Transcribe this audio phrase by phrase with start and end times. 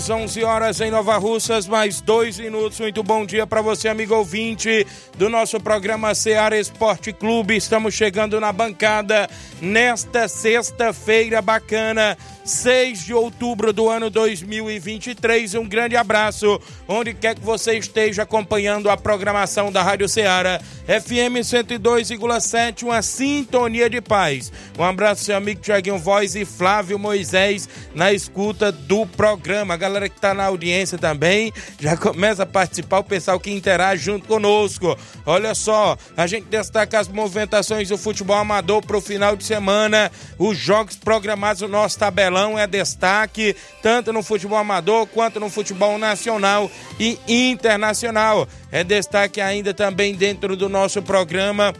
[0.00, 2.80] 11 horas, 11 horas em Nova Russas, mais dois minutos.
[2.80, 4.86] Muito bom dia para você, amigo ouvinte
[5.18, 7.56] do nosso programa Seara Esporte Clube.
[7.56, 9.28] Estamos chegando na bancada
[9.60, 12.16] nesta sexta-feira bacana
[12.50, 15.54] 6 de outubro do ano 2023.
[15.54, 21.38] Um grande abraço, onde quer que você esteja acompanhando a programação da Rádio Ceará, FM
[21.42, 24.52] 102,7, uma sintonia de paz.
[24.76, 29.74] Um abraço, seu amigo Tiaguinho Voz e Flávio Moisés na escuta do programa.
[29.74, 34.02] A galera que está na audiência também já começa a participar, o pessoal que interage
[34.02, 34.98] junto conosco.
[35.24, 40.10] Olha só, a gente destaca as movimentações do futebol amador para o final de semana,
[40.36, 45.98] os jogos programados no nosso tabelão é destaque tanto no futebol amador quanto no futebol
[45.98, 48.48] nacional e internacional.
[48.70, 51.74] É destaque ainda também dentro do nosso programa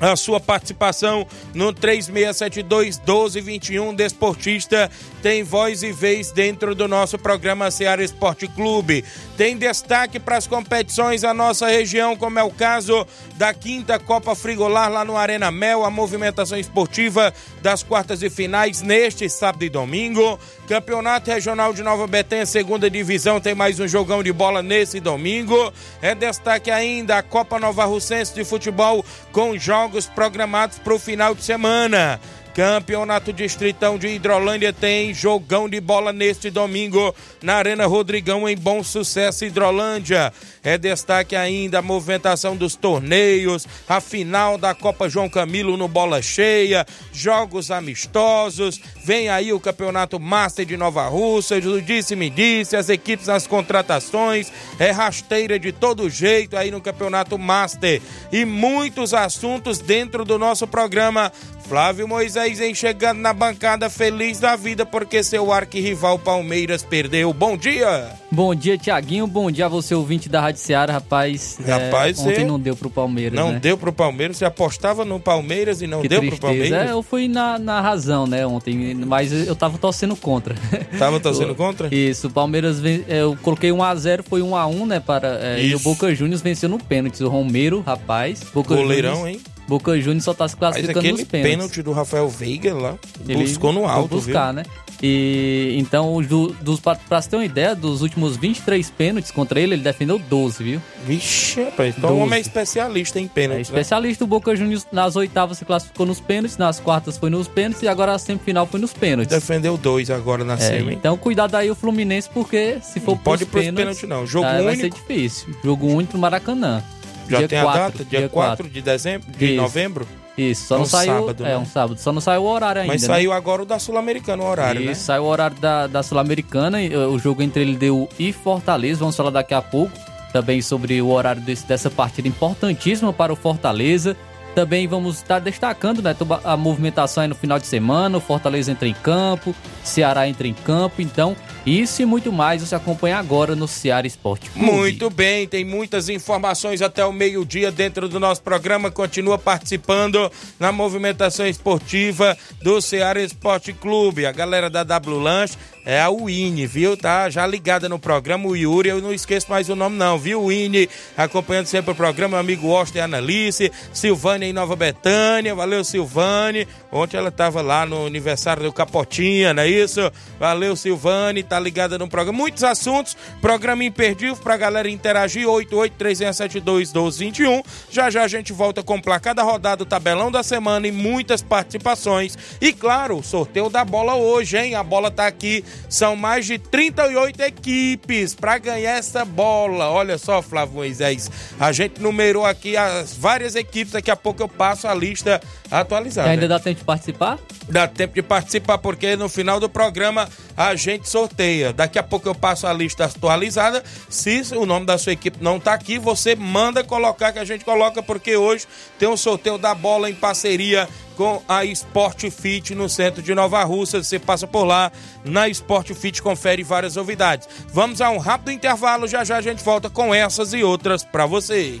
[0.00, 4.90] a sua participação no 3672 1221 Desportista
[5.22, 9.04] tem voz e vez dentro do nosso programa Ceará Esporte Clube.
[9.36, 13.04] Tem destaque para as competições da nossa região, como é o caso
[13.38, 17.32] da quinta Copa Frigolar lá no Arena Mel, a movimentação esportiva
[17.62, 20.38] das quartas e finais neste sábado e domingo.
[20.66, 25.72] Campeonato Regional de Nova Betânia, segunda divisão, tem mais um jogão de bola nesse domingo.
[26.02, 31.32] É destaque ainda a Copa Nova Russense de Futebol com jogos programados para o final
[31.32, 32.20] de semana.
[32.58, 38.82] Campeonato Distritão de Hidrolândia tem jogão de bola neste domingo na Arena Rodrigão em Bom
[38.82, 40.32] Sucesso Hidrolândia.
[40.64, 46.20] É destaque ainda a movimentação dos torneios, a final da Copa João Camilo no Bola
[46.20, 52.88] Cheia, jogos amistosos, vem aí o Campeonato Master de Nova Rússia, o disse-me disse, as
[52.88, 58.02] equipes nas contratações, é rasteira de todo jeito aí no Campeonato Master
[58.32, 61.32] e muitos assuntos dentro do nosso programa
[61.68, 67.30] Flávio Moisés em chegando na bancada feliz da vida porque seu arquirrival Palmeiras perdeu.
[67.34, 68.10] Bom dia!
[68.32, 69.26] Bom dia, Tiaguinho.
[69.26, 71.58] Bom dia a você, ouvinte da Rádio rapaz.
[71.66, 73.38] Rapaz, é, ontem não deu pro Palmeiras.
[73.38, 73.58] Não né?
[73.58, 76.40] deu pro Palmeiras, você apostava no Palmeiras e não que deu tristeza.
[76.40, 76.88] pro Palmeiras?
[76.88, 80.54] É, eu fui na, na razão, né, ontem, mas eu tava torcendo contra.
[80.98, 81.94] Tava torcendo contra?
[81.94, 83.04] Isso, o Palmeiras, ven...
[83.08, 85.38] eu coloquei 1x0, foi 1x1, né, para...
[85.42, 87.22] É, e o Boca Juniors venceu no pênalti.
[87.22, 88.42] O Romero, rapaz.
[88.54, 89.36] Boca Goleirão, Juniors...
[89.36, 89.57] hein?
[89.68, 91.50] Boca Juniors só tá se classificando Mas nos pênaltis.
[91.56, 92.94] pênalti do Rafael Veiga lá,
[93.28, 94.54] Ele buscou no alto, buscar, viu?
[94.54, 94.62] né?
[95.00, 99.60] E então, do, dos, pra, pra você ter uma ideia, dos últimos 23 pênaltis contra
[99.60, 100.82] ele, ele defendeu 12, viu?
[101.06, 102.22] Vixe, rapaz, então o 12.
[102.26, 103.62] homem é especialista em É pênalti, né?
[103.62, 107.82] especialista, o Boca Juniors nas oitavas se classificou nos pênaltis, nas quartas foi nos pênaltis
[107.82, 109.32] e agora a semifinal foi nos pênaltis.
[109.32, 113.18] Defendeu dois agora na É, semi, então cuidado aí o Fluminense, porque se for Não
[113.18, 114.26] pode ir pros pros pênaltis, pênaltis, não.
[114.26, 114.96] Jogo ah, vai ser único.
[114.96, 115.54] difícil.
[115.62, 116.82] Jogo único no Maracanã.
[117.28, 118.04] Já dia tem a 4, data?
[118.04, 119.30] Dia, dia 4 de dezembro?
[119.32, 119.56] De Isso.
[119.56, 120.08] novembro?
[120.36, 121.18] Isso, só É não um saiu.
[121.18, 121.58] sábado, é né?
[121.58, 122.00] um sábado.
[122.00, 122.92] Só não saiu o horário ainda.
[122.92, 123.06] Mas né?
[123.08, 124.94] saiu agora o da Sul-Americana, o horário, Isso, né?
[124.94, 129.00] saiu o horário da, da Sul-Americana, e, uh, o jogo entre ele deu e Fortaleza,
[129.00, 129.92] vamos falar daqui a pouco
[130.32, 134.16] também sobre o horário desse- dessa partida importantíssima para o Fortaleza.
[134.58, 138.92] Também vamos estar destacando né, a movimentação no final de semana, o Fortaleza entra em
[138.92, 144.04] campo, Ceará entra em campo, então isso e muito mais você acompanha agora no Ceará
[144.04, 144.66] Esporte Clube.
[144.66, 148.90] Muito bem, tem muitas informações até o meio-dia dentro do nosso programa.
[148.90, 150.28] Continua participando
[150.58, 154.26] na movimentação esportiva do Ceará Esporte Clube.
[154.26, 155.56] A galera da W Lanche
[155.88, 156.98] é a Winnie, viu?
[156.98, 158.46] Tá já ligada no programa.
[158.46, 160.48] O Yuri, eu não esqueço mais o nome, não, viu?
[160.48, 160.86] Winnie
[161.16, 162.32] acompanhando sempre o programa.
[162.32, 165.54] Meu amigo Austin e Analice, Silvânia em Nova Betânia.
[165.54, 166.68] Valeu, Silvane.
[166.90, 170.10] Ontem ela estava lá no aniversário do Capotinha, não é isso?
[170.38, 171.42] Valeu, Silvane.
[171.42, 172.38] Tá ligada no programa.
[172.38, 177.64] Muitos assuntos, programa imperdível pra galera interagir, 8836721221.
[177.90, 181.42] Já já a gente volta com placar da rodada, o tabelão da semana e muitas
[181.42, 182.38] participações.
[182.60, 184.74] E claro, sorteio da bola hoje, hein?
[184.74, 189.90] A bola tá aqui, são mais de 38 equipes para ganhar essa bola.
[189.90, 194.48] Olha só, Flávio Moisés, a gente numerou aqui as várias equipes, daqui a pouco eu
[194.48, 195.40] passo a lista
[195.70, 196.28] atualizada.
[196.28, 197.38] E ainda dá tempo de participar?
[197.68, 201.72] Dá tempo de participar, porque no final do programa a gente sorteia.
[201.72, 203.84] Daqui a pouco eu passo a lista atualizada.
[204.08, 207.64] Se o nome da sua equipe não tá aqui, você manda colocar que a gente
[207.64, 208.66] coloca, porque hoje
[208.98, 213.62] tem um sorteio da bola em parceria com a Sport Fit no centro de Nova
[213.64, 214.02] Russa.
[214.02, 214.92] Você passa por lá
[215.24, 217.48] na Sport Fit, confere várias novidades.
[217.72, 221.26] Vamos a um rápido intervalo, já já a gente volta com essas e outras para
[221.26, 221.80] você.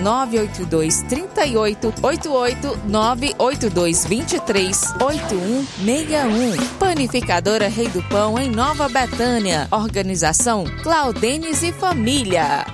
[0.01, 6.67] 982 38 88 982 23 8161.
[6.77, 9.67] Panificadora Rei do Pão em Nova Betânia.
[9.71, 12.65] Organização Claudenes e Família.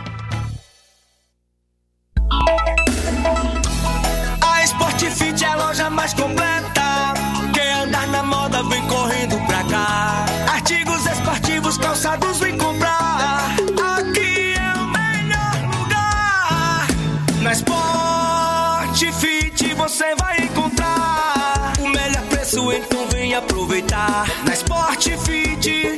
[4.42, 7.14] A Sport Fit é a loja mais completa.
[7.54, 10.26] Quem andar na moda vem correndo pra cá.
[10.52, 12.57] Artigos esportivos, calçados vem
[17.48, 24.28] Na Sport Fit você vai encontrar o melhor preço, então vem aproveitar.
[24.44, 25.98] Na Sport Fit,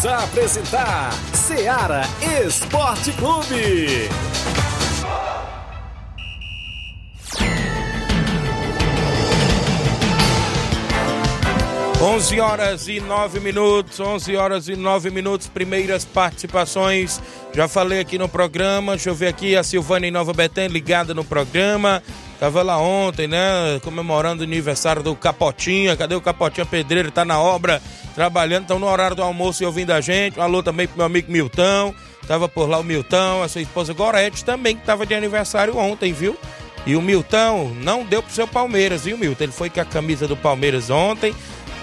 [0.00, 2.02] Voltamos a apresentar Seara
[2.46, 4.08] Esporte Clube.
[12.02, 17.20] 11 horas e 9 minutos, 11 horas e 9 minutos, primeiras participações.
[17.52, 21.12] Já falei aqui no programa, deixa eu ver aqui a Silvana em Nova Betânia ligada
[21.12, 22.02] no programa.
[22.38, 25.94] Tava lá ontem, né, comemorando o aniversário do Capotinha.
[25.94, 27.10] Cadê o Capotinha Pedreiro?
[27.10, 27.82] Tá na obra,
[28.20, 30.38] trabalhando, estão no horário do almoço e ouvindo a gente.
[30.38, 31.94] Um alô também pro meu amigo Milton.
[32.28, 36.12] Tava por lá o Milton, a sua esposa Gorete também, que tava de aniversário ontem,
[36.12, 36.36] viu?
[36.84, 39.44] E o Milton não deu pro seu Palmeiras, viu, Milton?
[39.44, 41.34] Ele foi com a camisa do Palmeiras ontem.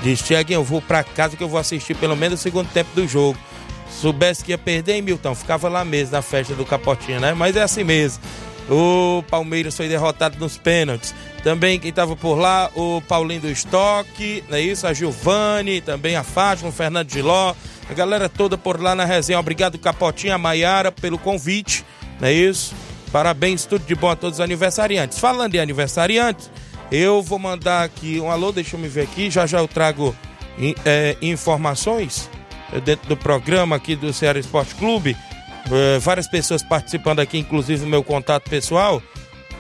[0.04, 2.92] Diz, Tiaguinho, eu vou pra casa que eu vou assistir pelo menos o segundo tempo
[2.94, 3.36] do jogo.
[3.90, 5.34] Soubesse que ia perder, hein, Milton?
[5.34, 7.34] Ficava lá mesmo na festa do Capotinha, né?
[7.34, 8.22] Mas é assim mesmo.
[8.70, 11.16] O Palmeiras foi derrotado nos pênaltis.
[11.44, 14.86] Também quem estava por lá, o Paulinho do Estoque, não é isso?
[14.86, 17.56] A Giovanni, também a Fátima, o Fernando Giló,
[17.90, 19.40] a galera toda por lá na resenha.
[19.40, 21.86] Obrigado, Capotinha, a Maiara, pelo convite,
[22.20, 22.76] não é isso?
[23.12, 25.18] Parabéns, tudo de bom a todos os aniversariantes.
[25.18, 26.52] Falando em aniversariantes,
[26.92, 30.14] eu vou mandar aqui um alô, deixa eu me ver aqui, já já eu trago
[30.86, 32.30] é, informações
[32.84, 35.16] dentro do programa aqui do Ceará Esporte Clube.
[35.72, 39.02] É, várias pessoas participando aqui, inclusive o meu contato pessoal.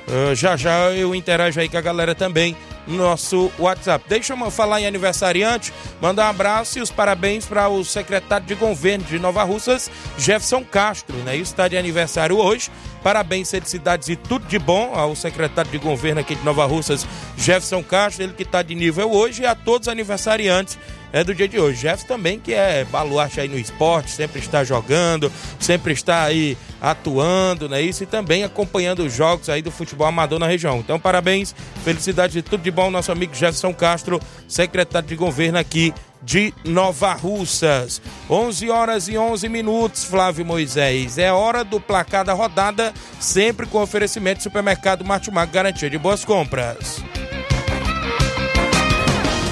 [0.09, 2.55] É, já já eu interajo aí com a galera também
[2.87, 4.05] no nosso WhatsApp.
[4.07, 8.55] Deixa eu falar em aniversariante, mandar um abraço e os parabéns para o secretário de
[8.55, 11.35] governo de Nova Russas, Jefferson Castro, né?
[11.35, 12.71] Isso está de aniversário hoje.
[13.03, 17.05] Parabéns, felicidades e tudo de bom ao secretário de governo aqui de Nova Russas,
[17.37, 20.77] Jefferson Castro, ele que está de nível hoje, e a todos os aniversariantes
[21.17, 21.81] é do dia de hoje.
[21.81, 27.67] Jefferson também, que é baluarte aí no esporte, sempre está jogando, sempre está aí atuando,
[27.67, 27.81] né?
[27.81, 30.77] Isso e também acompanhando os jogos aí do futebol amador na região.
[30.79, 35.93] Então, parabéns, felicidades e tudo de bom, nosso amigo Jefferson Castro, secretário de governo aqui
[36.21, 38.01] de Nova Russas.
[38.29, 41.17] 11 horas e 11 minutos, Flávio Moisés.
[41.17, 46.23] É hora do placar da rodada, sempre com oferecimento do supermercado Martimag, garantia de boas
[46.25, 47.01] compras.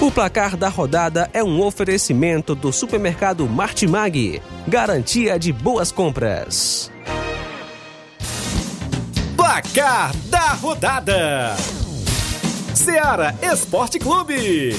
[0.05, 6.91] O placar da rodada é um oferecimento do supermercado Martimag, garantia de boas compras.
[9.35, 11.55] Placar da rodada:
[12.75, 14.75] Seara Esporte Clube.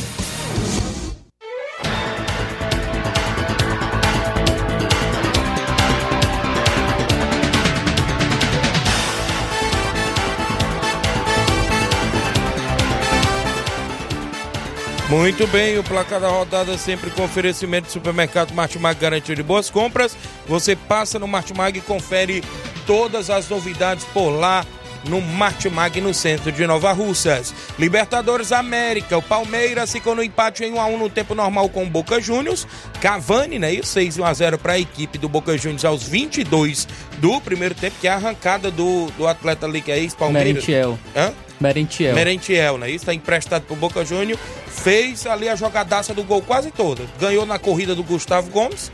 [15.16, 19.70] Muito bem, o placar da rodada sempre com oferecimento do supermercado Martimag garantia de boas
[19.70, 20.14] compras.
[20.46, 22.44] Você passa no Martimag e confere
[22.86, 24.62] todas as novidades por lá
[25.08, 27.54] no Martimag no centro de Nova Russas.
[27.78, 31.84] Libertadores América, o Palmeiras ficou no empate em 1 a 1 no tempo normal com
[31.84, 32.68] o Boca Juniors.
[33.00, 33.72] Cavani, né?
[33.72, 37.74] Isso 6 1 a 0 para a equipe do Boca Juniors aos 22 do primeiro
[37.74, 40.52] tempo, que é a arrancada do, do atleta ali que é ex-Palmeiras.
[40.52, 40.98] Merentiel.
[41.16, 41.32] Hã?
[41.60, 42.14] Merentiel.
[42.14, 42.88] Merentiel, né?
[42.88, 44.38] Isso está emprestado pro Boca Júnior.
[44.66, 47.04] Fez ali a jogadaça do gol quase toda.
[47.18, 48.92] Ganhou na corrida do Gustavo Gomes,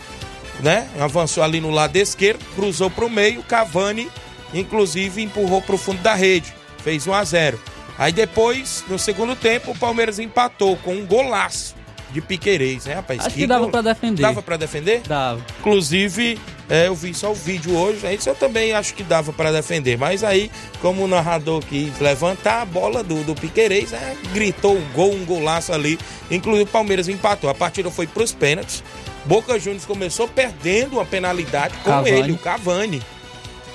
[0.61, 0.89] né?
[0.99, 4.09] Avançou ali no lado esquerdo, cruzou pro meio, Cavani,
[4.55, 6.55] inclusive empurrou pro fundo da rede.
[6.83, 7.61] Fez 1 a 0.
[7.99, 11.82] Aí depois, no segundo tempo, o Palmeiras empatou com um golaço
[12.13, 13.27] de Piquerez, né, rapaz?
[13.27, 14.23] Acho que dava gol- pra defender.
[14.23, 15.01] Dava pra defender?
[15.07, 15.41] Dava.
[15.61, 16.39] Inclusive,
[16.69, 19.97] é, eu vi só o vídeo hoje, isso eu também acho que dava para defender.
[19.99, 20.51] Mas aí,
[20.81, 25.25] como o narrador quis levantar a bola do, do Piquerez, é, gritou um gol, um
[25.25, 25.99] golaço ali.
[26.31, 27.49] Inclusive o Palmeiras empatou.
[27.51, 28.85] A partida foi para os pênaltis.
[29.25, 32.11] Boca Juniors começou perdendo uma penalidade com Cavani.
[32.11, 33.03] ele, o Cavani.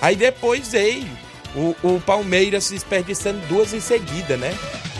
[0.01, 1.05] Aí depois veio
[1.55, 4.53] o, o Palmeiras se desperdiçando duas em seguida, né?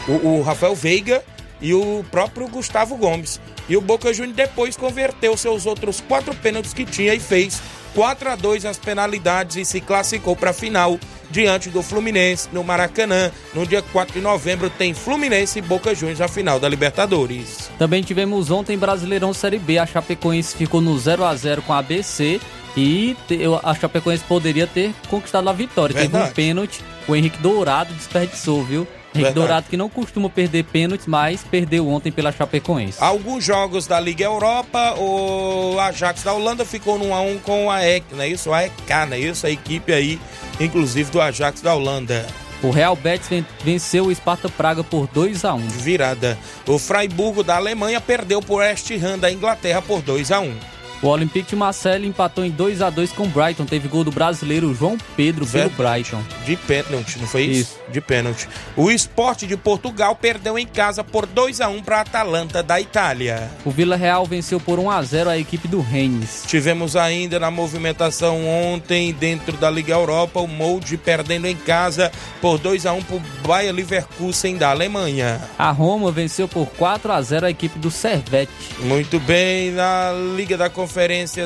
[0.08, 1.22] O, o Rafael Veiga
[1.62, 3.40] e o próprio Gustavo Gomes.
[3.70, 7.62] E o Boca Juniors depois converteu seus outros quatro pênaltis que tinha e fez
[7.94, 11.00] 4 a 2 nas penalidades e se classificou para a final
[11.30, 13.32] diante do Fluminense no Maracanã.
[13.54, 17.70] No dia 4 de novembro tem Fluminense e Boca Juniors na final da Libertadores.
[17.78, 19.78] Também tivemos ontem Brasileirão Série B.
[19.80, 22.40] A Chapecoense ficou no 0 a 0 com a ABC
[22.76, 23.18] e
[23.64, 25.96] a Chapecoense poderia ter conquistado a vitória.
[25.96, 26.32] Teve Verdade.
[26.32, 28.88] um pênalti, o Henrique Dourado desperdiçou, viu?
[29.22, 29.34] Henrique.
[29.36, 32.98] Dourado que não costuma perder pênaltis, mas perdeu ontem pela Chapecoense.
[33.02, 38.06] Alguns jogos da Liga Europa, o Ajax da Holanda ficou no 1x1 com a EK,
[38.14, 38.52] não é isso?
[38.54, 38.74] A EK,
[39.10, 39.46] não é isso?
[39.46, 40.20] A equipe aí,
[40.60, 42.26] inclusive do Ajax da Holanda.
[42.64, 46.36] O Real Betis ven- venceu o Sparta Praga por 2 a 1 Virada.
[46.66, 50.56] O Freiburgo da Alemanha perdeu por West Ham da Inglaterra por 2 a 1
[51.02, 53.66] O Olympique de Marseille empatou em 2 a 2 com o Brighton.
[53.66, 55.70] Teve gol do brasileiro João Pedro pelo.
[55.70, 56.24] Brighton.
[56.44, 57.60] De pênalti, não foi isso?
[57.60, 57.78] Isso.
[57.92, 58.50] De pênalti.
[58.76, 62.82] O Esporte de Portugal perdeu em casa por 2 a 1 para a Atalanta da
[62.82, 63.52] Itália.
[63.64, 66.44] O Vila Real venceu por 1 a 0 a equipe do Rennes.
[66.48, 72.12] Tivemos ainda na movimentação ontem dentro da Liga Europa o Molde perdendo em casa
[72.42, 75.40] por 2 a 1 para o Bayer Leverkusen da Alemanha.
[75.60, 78.52] A Roma venceu por 4 a 0 a equipe do Servette.
[78.80, 80.87] Muito bem, na Liga da Conferência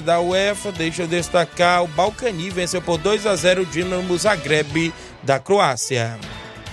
[0.04, 4.94] da UEFA, deixa eu destacar, o Balcani venceu por 2 a 0 o Dinamo Zagreb
[5.24, 6.18] da Croácia.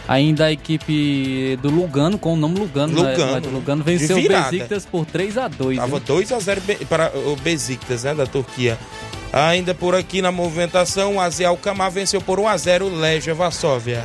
[0.07, 3.11] Ainda a equipe do Lugano, com o nome Lugano, né?
[3.11, 3.49] Lugano.
[3.49, 4.51] O Lugano venceu o.
[4.51, 6.07] Besiktas por 3 a 2 Tava viu?
[6.07, 8.79] 2 a 0 be- para o Besiktas, né, da Turquia.
[9.31, 13.35] Ainda por aqui na movimentação, o Azel Kamar venceu por 1 a 0 o Legia
[13.35, 14.03] Varsóvia.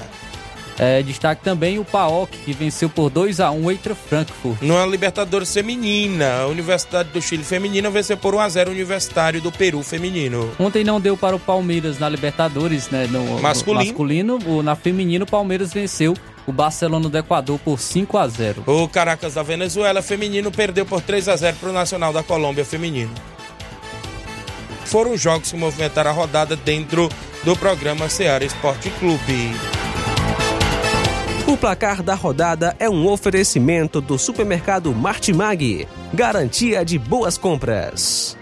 [0.80, 4.62] É, destaque também o PAOK, que venceu por 2 a 1 o Eintracht Frankfurt.
[4.64, 9.40] Na Libertadores Feminina, a Universidade do Chile Feminina venceu por 1 a 0 o Universitário
[9.40, 10.50] do Peru Feminino.
[10.60, 13.08] Ontem não deu para o Palmeiras na Libertadores, né?
[13.10, 13.86] No no Masculino.
[13.86, 14.40] masculino.
[14.48, 16.16] O- na feminino, o Palmeiras venceu
[16.48, 21.02] o Barcelona do Equador por 5 a 0 O Caracas da Venezuela Feminino perdeu por
[21.02, 23.12] 3 a 0 para o Nacional da Colômbia Feminino.
[24.86, 27.10] Foram os jogos que movimentaram a rodada dentro
[27.44, 29.52] do programa Seara Esporte Clube.
[31.54, 38.36] O placar da rodada é um oferecimento do supermercado Martimag, garantia de boas compras.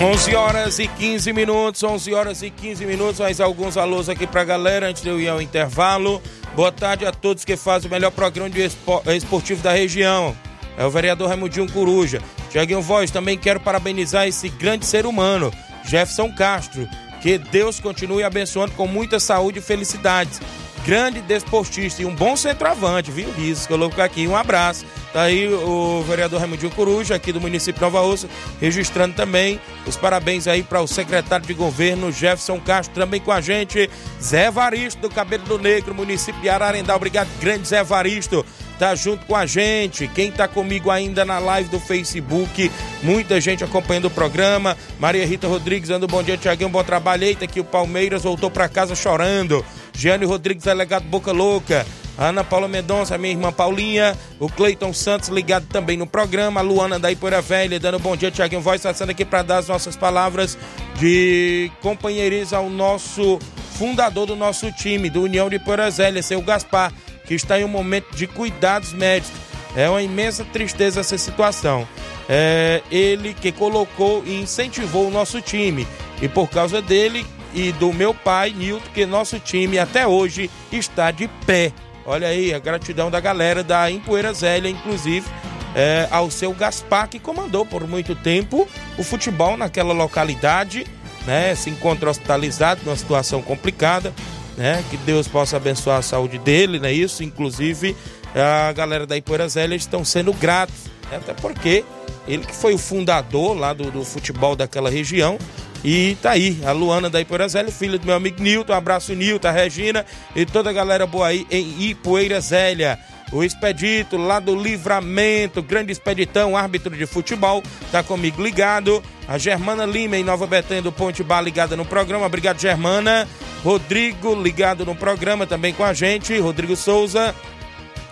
[0.00, 3.18] 11 horas e 15 minutos, 11 horas e 15 minutos.
[3.20, 6.20] Mais alguns alôs aqui pra galera antes de eu ir ao intervalo.
[6.54, 10.36] Boa tarde a todos que fazem o melhor programa de espo- esportivo da região.
[10.76, 12.20] É o vereador Raimundinho Coruja.
[12.50, 15.50] Tiaguinho Voz, também quero parabenizar esse grande ser humano,
[15.86, 16.88] Jefferson Castro.
[17.20, 20.40] Que Deus continue abençoando com muita saúde e felicidades.
[20.84, 23.28] Grande desportista e um bom centroavante, viu?
[23.38, 24.28] Isso, colocou aqui.
[24.28, 24.86] Um abraço.
[25.12, 28.28] Tá aí o vereador Raimundinho Coruja, aqui do município de Nova Russa,
[28.60, 33.40] registrando também os parabéns aí para o secretário de governo Jefferson Castro, também com a
[33.40, 33.90] gente,
[34.22, 36.94] Zé Varisto, do Cabelo do Negro, município de Ararendá.
[36.94, 38.44] Obrigado, grande Zé Varisto
[38.78, 40.08] tá junto com a gente.
[40.08, 42.70] Quem tá comigo ainda na live do Facebook,
[43.02, 44.76] muita gente acompanhando o programa.
[44.98, 47.24] Maria Rita Rodrigues dando bom dia, Tiaguinho, bom trabalho.
[47.24, 49.64] Eita, que o Palmeiras voltou para casa chorando.
[49.92, 51.86] Giane Rodrigues, delegado Boca Louca,
[52.18, 56.98] Ana Paula Mendonça, minha irmã Paulinha, o Cleiton Santos ligado também no programa, a Luana
[56.98, 60.56] da Ipoeira Velha, dando bom dia, Tiaguinho Voz, passando aqui para dar as nossas palavras
[60.96, 63.38] de companheirismo ao nosso
[63.78, 66.92] fundador do nosso time, do União de Ipoeira Velha, seu Gaspar,
[67.26, 69.40] que está em um momento de cuidados médicos.
[69.74, 71.86] É uma imensa tristeza essa situação.
[72.28, 75.86] É ele que colocou e incentivou o nosso time.
[76.20, 81.10] E por causa dele e do meu pai, Nilton, que nosso time até hoje está
[81.10, 81.72] de pé.
[82.04, 85.26] Olha aí, a gratidão da galera da Empoeira Zélia, inclusive,
[85.74, 90.86] é, ao seu Gaspar, que comandou por muito tempo o futebol naquela localidade,
[91.26, 91.54] né?
[91.54, 94.14] Se encontra hospitalizado numa situação complicada,
[94.56, 94.84] né?
[94.90, 96.92] Que Deus possa abençoar a saúde dele, né?
[96.92, 97.96] Isso, inclusive,
[98.34, 101.18] a galera da Empoeira Zélia estão sendo gratos, né?
[101.18, 101.84] até porque
[102.26, 105.38] ele que foi o fundador lá do, do futebol daquela região,
[105.84, 108.72] e tá aí, a Luana da Ipoeira Zélia, filha do meu amigo Nilton.
[108.72, 112.98] Um abraço, Nilton, a Regina e toda a galera boa aí em Ipoeira Zélia.
[113.32, 119.02] O Expedito lá do Livramento, grande expeditão, árbitro de futebol, tá comigo ligado.
[119.28, 122.26] A Germana Lima em Nova Betânia do Ponte Bar ligada no programa.
[122.26, 123.26] Obrigado, Germana.
[123.64, 126.38] Rodrigo ligado no programa também com a gente.
[126.38, 127.34] Rodrigo Souza.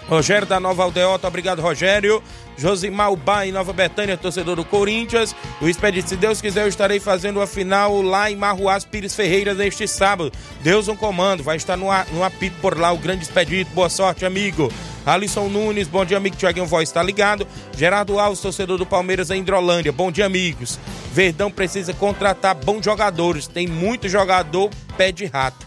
[0.08, 2.22] Rogério da Nova Aldeota, obrigado, Rogério.
[2.56, 5.34] Josimar Ubá em Nova Betânia, torcedor do Corinthians.
[5.60, 9.54] O Expedito, se Deus quiser, eu estarei fazendo a final lá em Marruás Pires Ferreira
[9.54, 10.30] neste sábado.
[10.60, 13.72] Deus um comando, vai estar no, no apito por lá o grande Expedito.
[13.72, 14.70] Boa sorte, amigo.
[15.04, 16.36] Alisson Nunes, bom dia, amigo.
[16.36, 17.46] Tiaguinho Voz está ligado.
[17.76, 19.92] Gerardo Alves, torcedor do Palmeiras em Hidrolândia.
[19.92, 20.78] Bom dia, amigos.
[21.12, 23.46] Verdão precisa contratar bons jogadores.
[23.46, 25.66] Tem muito jogador pé de rato.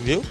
[0.00, 0.22] Viu?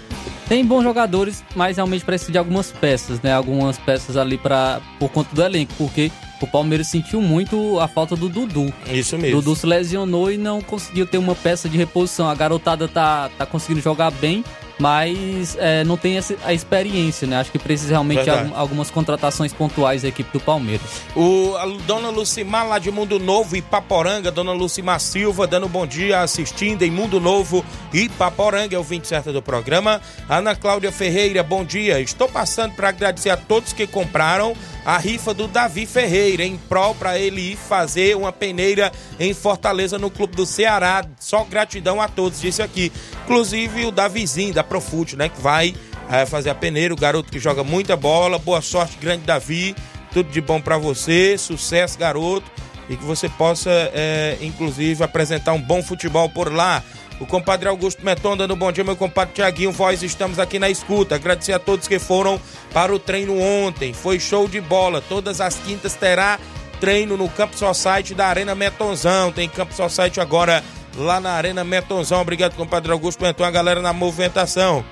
[0.48, 3.34] Tem bons jogadores, mas realmente precisa de algumas peças, né?
[3.34, 8.16] Algumas peças ali para por conta do elenco, porque o Palmeiras sentiu muito a falta
[8.16, 8.72] do Dudu.
[8.90, 9.42] Isso mesmo.
[9.42, 12.30] Dudu se lesionou e não conseguiu ter uma peça de reposição.
[12.30, 14.42] A garotada tá, tá conseguindo jogar bem,
[14.78, 17.36] mas é, não tem essa, a experiência, né?
[17.36, 21.02] Acho que precisa realmente de algumas contratações pontuais da equipe do Palmeiras.
[21.16, 26.20] O, a dona Lucimar lá de Mundo Novo, Ipaporanga, dona Lucimar Silva, dando bom dia,
[26.20, 30.00] assistindo em Mundo Novo, Ipaporanga, é o 20 certo do programa.
[30.28, 32.00] Ana Cláudia Ferreira, bom dia.
[32.00, 36.94] Estou passando para agradecer a todos que compraram a rifa do Davi Ferreira, em prol
[36.94, 41.04] para ele ir fazer uma peneira em Fortaleza no Clube do Ceará.
[41.18, 42.90] Só gratidão a todos, disse aqui.
[43.24, 45.74] Inclusive o Davizinho da Profute, né, que vai
[46.10, 48.38] é, fazer a peneira, o garoto que joga muita bola.
[48.38, 49.74] Boa sorte, grande Davi.
[50.12, 52.50] Tudo de bom para você, sucesso, garoto.
[52.88, 56.82] E que você possa, é, inclusive, apresentar um bom futebol por lá.
[57.20, 61.16] O compadre Augusto Meton dando bom dia, meu compadre Tiaguinho Voz, estamos aqui na escuta.
[61.16, 62.40] Agradecer a todos que foram
[62.72, 63.92] para o treino ontem.
[63.92, 65.02] Foi show de bola.
[65.06, 66.38] Todas as quintas terá
[66.80, 69.32] treino no Campo Society da Arena Metonzão.
[69.32, 70.62] Tem Campo Society agora
[70.98, 72.20] lá na Arena Metonzão.
[72.20, 74.84] Obrigado, compadre Augusto Meton, a galera na movimentação.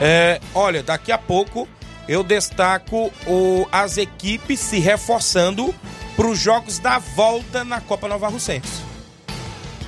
[0.00, 1.68] É, olha, daqui a pouco
[2.08, 5.74] eu destaco o, as equipes se reforçando
[6.16, 8.90] para os jogos da volta na Copa Nova Russense.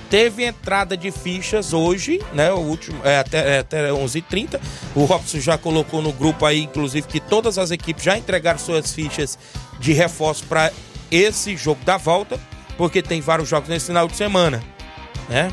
[0.08, 2.52] Teve entrada de fichas hoje, né?
[2.52, 4.60] O último, é, até, é, até 11h30.
[4.94, 8.92] O Robson já colocou no grupo aí, inclusive, que todas as equipes já entregaram suas
[8.92, 9.38] fichas
[9.80, 10.70] de reforço para
[11.10, 12.38] esse jogo da volta,
[12.76, 14.62] porque tem vários jogos nesse final de semana,
[15.32, 15.50] né?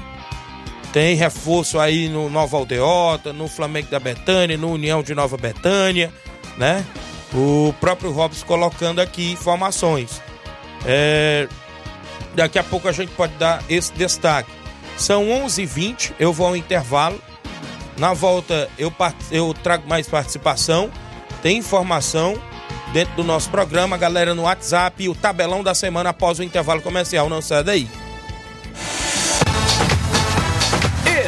[0.91, 6.11] Tem reforço aí no Nova Aldeota, no Flamengo da Betânia, no União de Nova Betânia,
[6.57, 6.85] né?
[7.33, 10.21] O próprio Robson colocando aqui informações.
[10.85, 11.47] É,
[12.35, 14.49] Daqui a pouco a gente pode dar esse destaque.
[14.97, 17.21] São 11h20, eu vou ao intervalo.
[17.97, 18.93] Na volta eu,
[19.29, 20.89] eu trago mais participação,
[21.41, 22.41] tem informação
[22.93, 27.27] dentro do nosso programa, galera no WhatsApp o tabelão da semana após o intervalo comercial.
[27.27, 27.89] Não sai daí.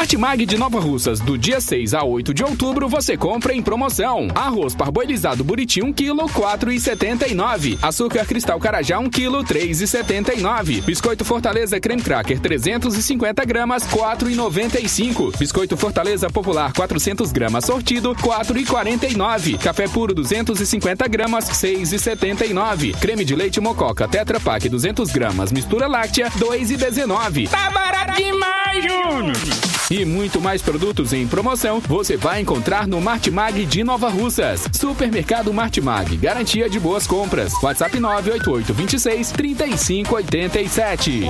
[0.00, 4.28] Martimag de Nova Russas, do dia 6 a 8 de outubro, você compra em promoção.
[4.34, 7.78] Arroz parboilizado Buriti 1 kg, 4,79.
[7.82, 10.80] Açúcar cristal Carajá 1 kg, 3,79.
[10.84, 15.36] Biscoito Fortaleza Creme Cracker 350 gramas, 4,95.
[15.36, 19.58] Biscoito Fortaleza Popular 400 gramas sortido, 4,49.
[19.58, 22.96] Café puro 250 gramas, 6,79.
[22.96, 27.50] Creme de leite Mococa Tetra Pak 200 gramas, mistura láctea, 2,19.
[27.50, 29.69] Tá barato demais, Júnior!
[29.90, 34.68] E muito mais produtos em promoção você vai encontrar no Martimag de Nova Russas.
[34.72, 37.52] Supermercado Martimag, garantia de boas compras.
[37.60, 41.22] WhatsApp 988 26 3587.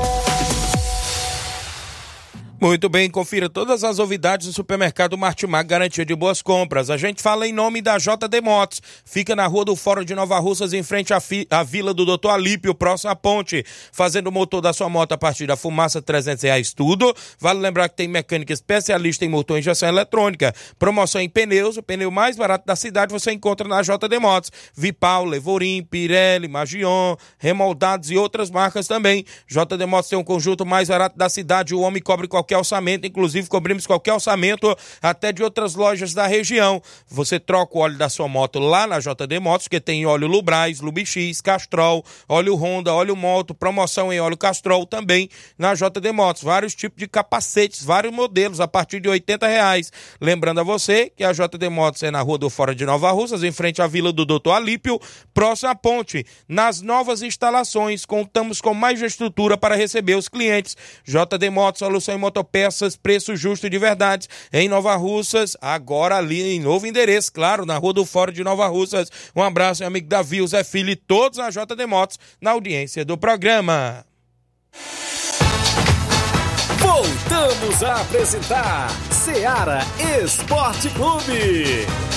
[2.63, 6.91] Muito bem, confira todas as novidades do supermercado Martimag, garantia de boas compras.
[6.91, 8.83] A gente fala em nome da JD Motos.
[9.03, 12.29] Fica na rua do Fórum de Nova Russas, em frente à, à Vila do Doutor
[12.29, 13.65] Alípio, próximo à ponte.
[13.91, 17.17] Fazendo o motor da sua moto a partir da fumaça, 300 reais tudo.
[17.39, 20.55] Vale lembrar que tem mecânica especialista em motor e injeção eletrônica.
[20.79, 24.53] Promoção em pneus, o pneu mais barato da cidade você encontra na JD Motos.
[24.75, 29.25] Vipal, Levorim, Pirelli, Magion, Remoldados e outras marcas também.
[29.49, 31.75] JD Motos tem um conjunto mais barato da cidade.
[31.75, 36.27] O homem cobre qualquer qualquer orçamento, inclusive cobrimos qualquer orçamento até de outras lojas da
[36.27, 36.83] região.
[37.09, 40.81] Você troca o óleo da sua moto lá na JD Motos, que tem óleo Lubrais,
[40.81, 46.43] Lubix, Castrol, óleo Honda, óleo Moto, promoção em óleo Castrol também na JD Motos.
[46.43, 49.93] Vários tipos de capacetes, vários modelos a partir de 80 reais.
[50.21, 53.45] Lembrando a você que a JD Motos é na rua do Fora de Nova Russas,
[53.45, 54.99] em frente à Vila do Doutor Alípio,
[55.33, 56.27] próximo à ponte.
[56.49, 60.77] Nas novas instalações, contamos com mais estrutura para receber os clientes.
[61.05, 66.57] JD Motos, solução em motor autopeças, preço justo de verdade, em Nova Russas, agora ali
[66.57, 69.11] em novo endereço, claro, na Rua do Fórum de Nova Russas.
[69.37, 73.05] Um abraço, meu amigo Davi, o Zé Filho e todos na JD Motos, na audiência
[73.05, 74.05] do programa.
[76.79, 79.81] Voltamos a apresentar Seara
[80.23, 82.10] Esporte Clube.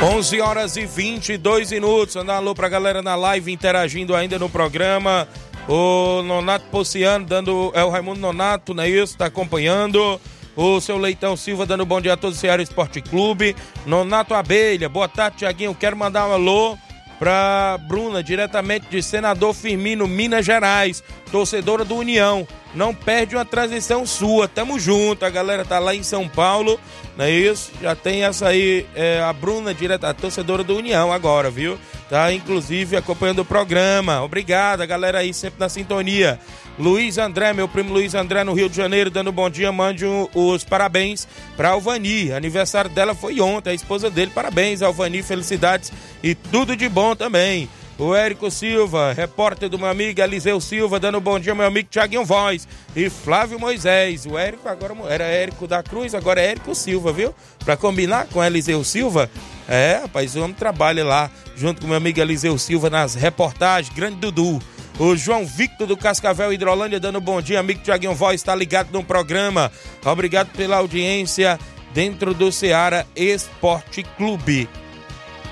[0.00, 2.14] 11 horas e 22 minutos.
[2.14, 5.26] Andar alô pra galera na live interagindo ainda no programa.
[5.68, 7.72] O Nonato Pociano dando.
[7.74, 9.18] É o Raimundo Nonato, não é isso?
[9.18, 10.20] Tá acompanhando.
[10.54, 13.56] O seu Leitão Silva dando bom dia a todos do Ceará Esporte Clube.
[13.84, 15.74] Nonato Abelha, boa tarde, Tiaguinho.
[15.74, 16.78] Quero mandar um alô
[17.18, 22.46] pra Bruna, diretamente de Senador Firmino, Minas Gerais, torcedora do União.
[22.74, 25.24] Não perde uma transmissão sua, tamo junto.
[25.24, 26.78] A galera tá lá em São Paulo
[27.18, 27.72] não é isso?
[27.82, 31.76] Já tem essa aí, é, a Bruna, direta, a torcedora do União agora, viu?
[32.08, 34.22] Tá inclusive acompanhando o programa.
[34.22, 36.38] Obrigado, a galera aí sempre na sintonia.
[36.78, 40.06] Luiz André, meu primo Luiz André no Rio de Janeiro, dando um bom dia, mande
[40.06, 41.26] um, os parabéns
[41.56, 42.30] para Alvani.
[42.32, 44.30] Aniversário dela foi ontem, a esposa dele.
[44.32, 47.68] Parabéns, Alvani, felicidades e tudo de bom também.
[47.98, 51.88] O Érico Silva, repórter do meu amigo Eliseu Silva, dando um bom dia, meu amigo
[51.90, 52.68] Tiaguinho Voz.
[52.94, 54.24] E Flávio Moisés.
[54.24, 57.34] O Érico agora era Érico da Cruz, agora é Érico Silva, viu?
[57.64, 59.28] Pra combinar com Eliseu Silva.
[59.68, 63.92] É, rapaz, o homem trabalha lá, junto com meu amigo Eliseu Silva, nas reportagens.
[63.92, 64.62] Grande Dudu.
[64.96, 68.92] O João Victor do Cascavel Hidrolândia dando um bom dia, amigo Tiaguinho Voz, está ligado
[68.92, 69.72] no programa.
[70.04, 71.58] Obrigado pela audiência
[71.92, 74.68] dentro do Ceará Esporte Clube.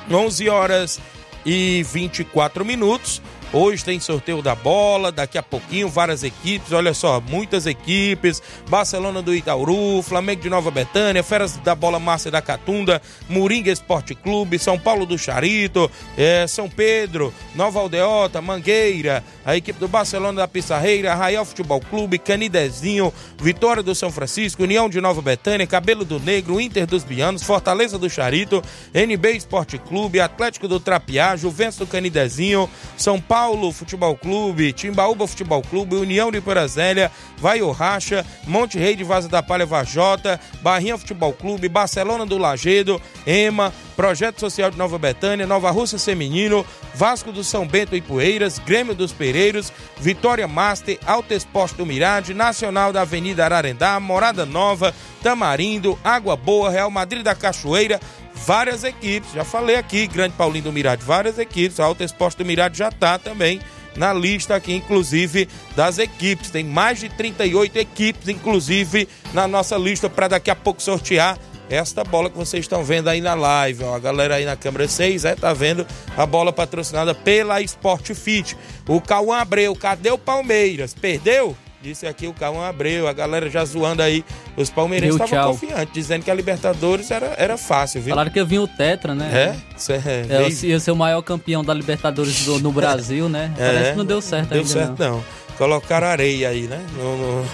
[0.08, 1.00] 11 horas
[1.46, 3.22] e 24 minutos.
[3.52, 9.22] Hoje tem sorteio da bola, daqui a pouquinho várias equipes, olha só, muitas equipes, Barcelona
[9.22, 14.58] do Itauru, Flamengo de Nova Betânia, Feras da Bola Márcia da Catunda, Moringa Esporte Clube,
[14.58, 20.48] São Paulo do Charito, é, São Pedro, Nova Aldeota, Mangueira, a equipe do Barcelona da
[20.48, 26.18] Pissarreira, Arraial Futebol Clube, Canidezinho, Vitória do São Francisco, União de Nova Betânia, Cabelo do
[26.18, 28.60] Negro, Inter dos Bianos, Fortaleza do Charito,
[28.92, 35.26] NB Esporte Clube, Atlético do Trapiá, Juventus do Canidezinho, São Paulo Paulo Futebol Clube, Timbaúba
[35.26, 40.40] Futebol Clube, União de Porazélia, Vai o Racha, Monte Rei de Vaza da Palha Vajota,
[40.62, 46.64] Barrinha Futebol Clube, Barcelona do Lagedo, EMA, Projeto Social de Nova Betânia, Nova Rússia Feminino,
[46.94, 52.32] Vasco do São Bento e Poeiras, Grêmio dos Pereiros, Vitória Master, Alto Exposto do Mirade,
[52.32, 58.00] Nacional da Avenida Ararendá, Morada Nova, Tamarindo, Água Boa, Real Madrid da Cachoeira,
[58.44, 59.32] várias equipes.
[59.32, 61.80] Já falei aqui, Grande Paulinho do Mirade, várias equipes.
[61.80, 63.60] A Alta Exposto do Mirade já está também
[63.96, 66.50] na lista aqui, inclusive, das equipes.
[66.50, 72.04] Tem mais de 38 equipes, inclusive, na nossa lista para daqui a pouco sortear esta
[72.04, 73.84] bola que vocês estão vendo aí na live.
[73.84, 78.14] Ó, a galera aí na câmera 6, é, tá vendo a bola patrocinada pela Sport
[78.14, 78.56] Fit.
[78.86, 80.94] O Cauã Abreu, cadê o Palmeiras?
[80.94, 81.56] Perdeu?
[81.86, 84.24] Disse aqui o Cauã Abreu, a galera já zoando aí.
[84.56, 88.10] Os palmeirenses estavam confiantes, dizendo que a Libertadores era, era fácil, viu?
[88.10, 89.30] Falaram que ia vir o Tetra, né?
[89.32, 89.76] É?
[89.78, 93.54] Isso é, é ia ser o maior campeão da Libertadores do, no Brasil, né?
[93.56, 94.74] É, Parece que não deu certo deu ainda.
[94.74, 95.16] Deu certo, não.
[95.18, 95.24] não.
[95.58, 96.84] Colocaram areia aí, né?
[96.92, 97.46] No, no...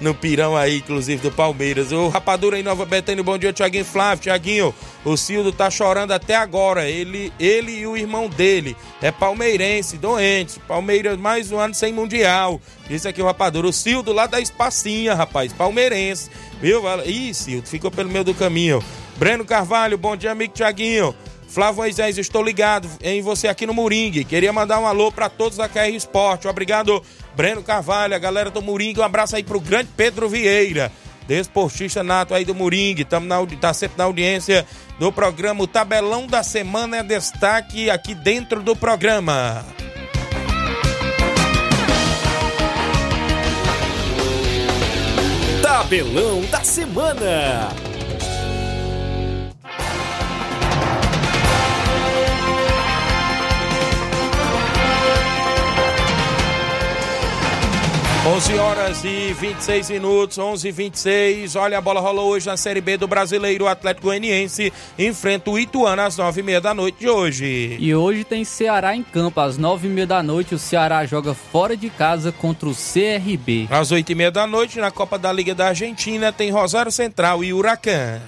[0.00, 1.92] no, pirão aí, inclusive, do Palmeiras.
[1.92, 4.24] O Rapadura em Nova Betânia, bom dia, Tiaguinho Flávio.
[4.24, 6.88] Tiaguinho, o Cildo tá chorando até agora.
[6.88, 10.58] Ele, ele e o irmão dele é palmeirense, doente.
[10.66, 12.60] Palmeiras mais um ano sem Mundial.
[12.88, 13.68] Isso aqui o Rapadura.
[13.68, 16.30] O Cildo lá da Espacinha, rapaz, palmeirense.
[16.60, 16.82] Viu?
[17.06, 18.82] Ih, Cildo, ficou pelo meio do caminho.
[19.16, 21.14] Breno Carvalho, bom dia, amigo Tiaguinho.
[21.50, 24.24] Flávio Moisés, estou ligado em você aqui no Moringue.
[24.24, 26.46] Queria mandar um alô para todos da KR Esporte.
[26.46, 27.02] Obrigado,
[27.34, 29.00] Breno Carvalho, a galera do Moringue.
[29.00, 30.92] Um abraço aí pro grande Pedro Vieira.
[31.26, 33.02] desportista nato aí do Moringue.
[33.02, 34.64] Estamos na, tá sempre na audiência
[35.00, 35.64] do programa.
[35.64, 39.66] O tabelão da semana é destaque aqui dentro do programa.
[45.60, 47.89] Tabelão da semana.
[58.30, 61.56] 11 horas e 26 minutos, 11 e 26.
[61.56, 63.64] Olha, a bola rolou hoje na Série B do Brasileiro.
[63.64, 67.76] O Atlético Goianiense enfrenta o Ituano às 9h30 da noite de hoje.
[67.80, 69.40] E hoje tem Ceará em campo.
[69.40, 73.66] Às 9h30 da noite, o Ceará joga fora de casa contra o CRB.
[73.68, 78.20] Às 8h30 da noite, na Copa da Liga da Argentina, tem Rosário Central e Huracan.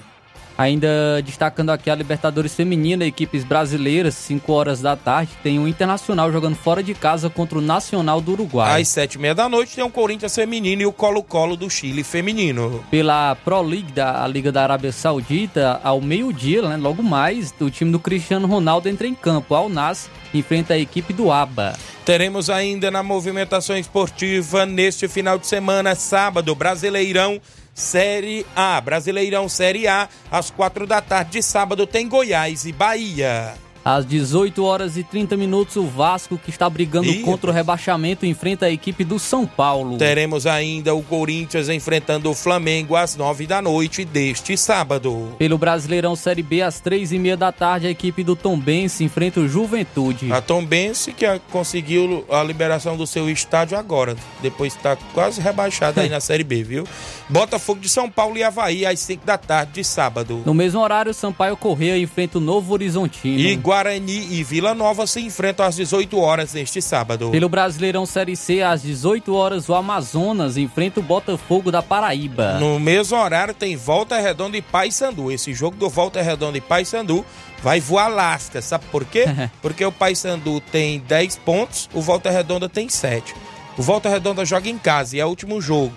[0.57, 6.31] Ainda destacando aqui a Libertadores Feminina, equipes brasileiras, 5 horas da tarde, tem o Internacional
[6.31, 8.81] jogando fora de casa contra o Nacional do Uruguai.
[8.81, 12.83] Às 7h30 da noite tem o Corinthians Feminino e o Colo-Colo do Chile Feminino.
[12.91, 17.91] Pela Pro League, da Liga da Arábia Saudita, ao meio-dia, né, logo mais, o time
[17.91, 19.55] do Cristiano Ronaldo entra em campo.
[19.55, 21.73] Al Nas enfrenta a equipe do ABA.
[22.05, 27.39] Teremos ainda na movimentação esportiva neste final de semana, sábado, Brasileirão.
[27.73, 33.55] Série A, Brasileirão Série A, às quatro da tarde de sábado tem Goiás e Bahia.
[33.85, 38.25] Às 18 horas e 30 minutos, o Vasco, que está brigando Ih, contra o rebaixamento,
[38.25, 39.97] enfrenta a equipe do São Paulo.
[39.97, 45.33] Teremos ainda o Corinthians enfrentando o Flamengo às nove da noite deste sábado.
[45.37, 49.41] Pelo Brasileirão Série B, às três e meia da tarde, a equipe do Tombense enfrenta
[49.41, 50.31] o Juventude.
[50.31, 56.07] A Tombense que conseguiu a liberação do seu estádio agora, depois está quase rebaixado aí
[56.09, 56.87] na Série B, viu?
[57.27, 60.41] Botafogo de São Paulo e Havaí às 5 da tarde de sábado.
[60.45, 63.39] No mesmo horário, Sampaio Correia enfrenta o Novo Horizontino.
[63.39, 67.31] E Guarani e Vila Nova se enfrentam às 18 horas neste sábado.
[67.31, 72.59] Pelo Brasileirão Série C, às 18 horas, o Amazonas enfrenta o Botafogo da Paraíba.
[72.59, 75.31] No mesmo horário tem Volta Redonda e Paysandu.
[75.31, 77.25] Esse jogo do Volta Redonda e Paysandu
[77.63, 78.61] vai voar lasca.
[78.61, 79.25] Sabe por quê?
[79.59, 83.33] Porque o Paysandu tem 10 pontos, o Volta Redonda tem 7.
[83.75, 85.91] O Volta Redonda joga em casa e é o último jogo.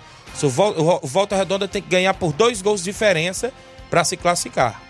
[1.03, 3.53] O Volta Redonda tem que ganhar por dois gols de diferença
[3.91, 4.86] para se classificar.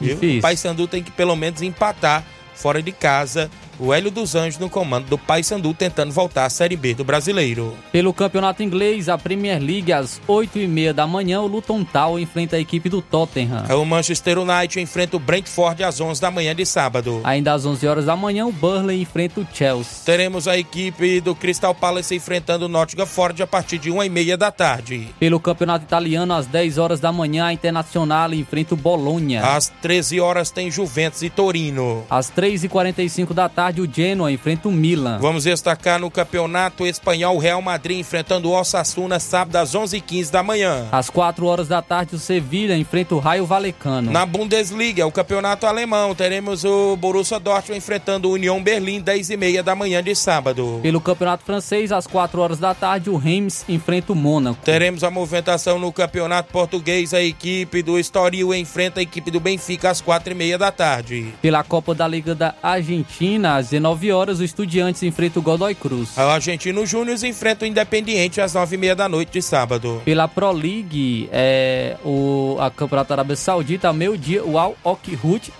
[0.00, 0.38] Difícil.
[0.38, 3.50] O Paysandu tem que pelo menos empatar fora de casa.
[3.78, 7.76] O Hélio dos Anjos no comando do Paysandu tentando voltar à Série B do Brasileiro.
[7.90, 12.60] Pelo Campeonato Inglês, a Premier League, às 8h30 da manhã, o Luton Town enfrenta a
[12.60, 13.64] equipe do Tottenham.
[13.76, 17.20] O Manchester United enfrenta o Brentford às 11 da manhã de sábado.
[17.24, 20.04] Ainda às 11 horas da manhã, o Burnley enfrenta o Chelsea.
[20.04, 24.52] Teremos a equipe do Crystal Palace enfrentando o Nottingham Forest a partir de 1h30 da
[24.52, 25.08] tarde.
[25.18, 29.40] Pelo Campeonato Italiano, às 10 horas da manhã, a Internacional enfrenta o Bologna.
[29.40, 32.04] Às 13 horas tem Juventus e Torino.
[32.08, 35.18] Às 3h45 da tarde, o Genoa enfrenta o Milan.
[35.20, 40.42] Vamos destacar no Campeonato Espanhol o Real Madrid enfrentando o Osasuna sábado às 11h15 da
[40.42, 40.86] manhã.
[40.92, 44.10] Às 4 horas da tarde, o Sevilha enfrenta o Raio Valecano.
[44.10, 49.74] Na Bundesliga, o campeonato alemão, teremos o Borussia Dortmund enfrentando o União Berlim 10h30 da
[49.74, 50.80] manhã de sábado.
[50.82, 54.58] Pelo Campeonato Francês, às 4 horas da tarde, o Reims enfrenta o Mônaco.
[54.64, 57.14] Teremos a movimentação no Campeonato Português.
[57.14, 61.34] A equipe do Estoril enfrenta a equipe do Benfica às 4h30 da tarde.
[61.40, 66.16] Pela Copa da Liga da Argentina, às 19 horas, o Estudiantes enfrenta o Godoy Cruz.
[66.16, 70.02] O Argentino Júnior enfrenta o Independiente às 9h30 da noite de sábado.
[70.04, 75.52] Pela Pro League, é, o, a Campeonato Arábia Saudita, ao meio-dia, o Al Okhud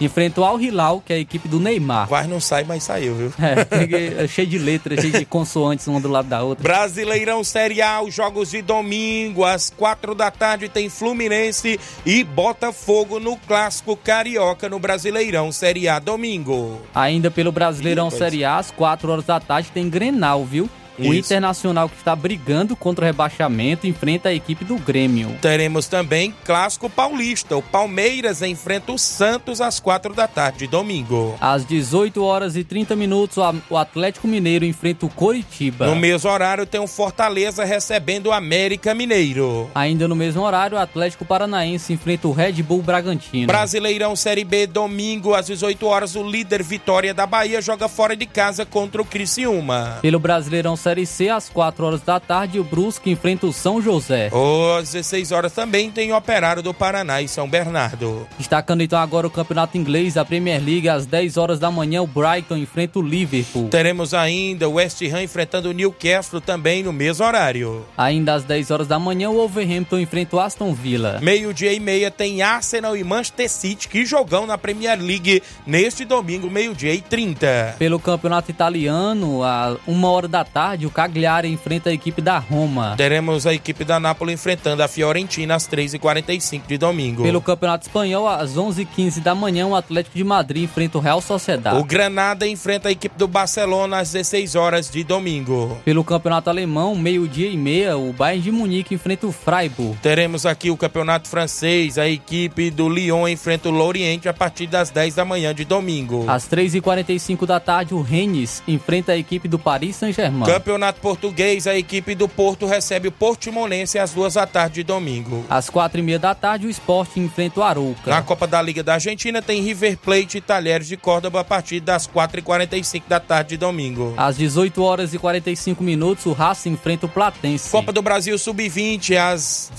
[0.00, 2.08] enfrenta o Al Hilal, que é a equipe do Neymar.
[2.08, 3.32] Quase não sai, mas saiu, viu?
[3.38, 6.62] É, é cheio de letras, cheio de consoantes uma do lado da outra.
[6.62, 13.20] Brasileirão Série A, os jogos de domingo, às quatro da tarde, tem Fluminense e Botafogo
[13.20, 16.80] no Clássico Carioca no Brasileirão Série A, domingo.
[16.94, 18.12] Ainda pelo Brasileirão Ih.
[18.12, 20.68] Série A, às 4 horas da tarde, tem Grenal, viu?
[21.00, 21.32] O Isso.
[21.32, 25.36] Internacional que está brigando contra o rebaixamento enfrenta a equipe do Grêmio.
[25.40, 27.56] Teremos também Clássico Paulista.
[27.56, 31.36] O Palmeiras enfrenta o Santos às quatro da tarde, domingo.
[31.40, 33.36] Às 18 horas e 30 minutos,
[33.68, 35.86] o Atlético Mineiro enfrenta o Coritiba.
[35.86, 39.70] No mesmo horário, tem o Fortaleza recebendo o América Mineiro.
[39.74, 43.46] Ainda no mesmo horário, o Atlético Paranaense enfrenta o Red Bull Bragantino.
[43.46, 48.26] Brasileirão Série B, domingo às 18 horas, o líder Vitória da Bahia joga fora de
[48.26, 49.98] casa contra o Criciúma.
[50.02, 54.30] Pelo Brasileirão Série C, às 4 horas da tarde, o Brusque enfrenta o São José.
[54.78, 58.26] Às 16 horas também tem o Operário do Paraná e São Bernardo.
[58.38, 62.06] Destacando então agora o Campeonato Inglês, a Premier League, às 10 horas da manhã, o
[62.06, 63.68] Brighton enfrenta o Liverpool.
[63.68, 67.86] Teremos ainda o West Ham enfrentando o Newcastle também no mesmo horário.
[67.96, 71.18] Ainda às 10 horas da manhã, o Wolverhampton enfrenta o Aston Villa.
[71.22, 76.50] Meio-dia e meia tem Arsenal e Manchester City que jogam na Premier League neste domingo,
[76.50, 77.76] meio-dia e 30.
[77.78, 82.38] Pelo Campeonato Italiano, a uma hora da tarde, tarde, o Cagliari enfrenta a equipe da
[82.38, 82.94] Roma.
[82.96, 87.22] Teremos a equipe da Nápoles enfrentando a Fiorentina às 3h45 de domingo.
[87.22, 91.76] Pelo Campeonato Espanhol, às 11h15 da manhã, o Atlético de Madrid enfrenta o Real Sociedade.
[91.76, 95.76] O Granada enfrenta a equipe do Barcelona às 16 horas de domingo.
[95.84, 99.98] Pelo Campeonato Alemão, meio-dia e meia, o Bayern de Munique enfrenta o Freiburg.
[100.00, 104.90] Teremos aqui o Campeonato Francês, a equipe do Lyon enfrenta o Lorient a partir das
[104.90, 106.24] 10 da manhã de domingo.
[106.28, 110.44] Às 3h45 da tarde, o Rennes enfrenta a equipe do Paris Saint-Germain.
[110.60, 115.42] Campeonato Português, a equipe do Porto recebe o Portimonense às 2 da tarde de domingo.
[115.48, 118.10] Às 4h30 da tarde, o Sport enfrenta o Arouca.
[118.10, 121.80] Na Copa da Liga da Argentina tem River Plate e Talheres de Córdoba a partir
[121.80, 124.12] das 4h45 da tarde de domingo.
[124.18, 127.70] Às 18 horas e 45 minutos, o Racing enfrenta o Platense.
[127.70, 129.72] Copa do Brasil Sub-20, às,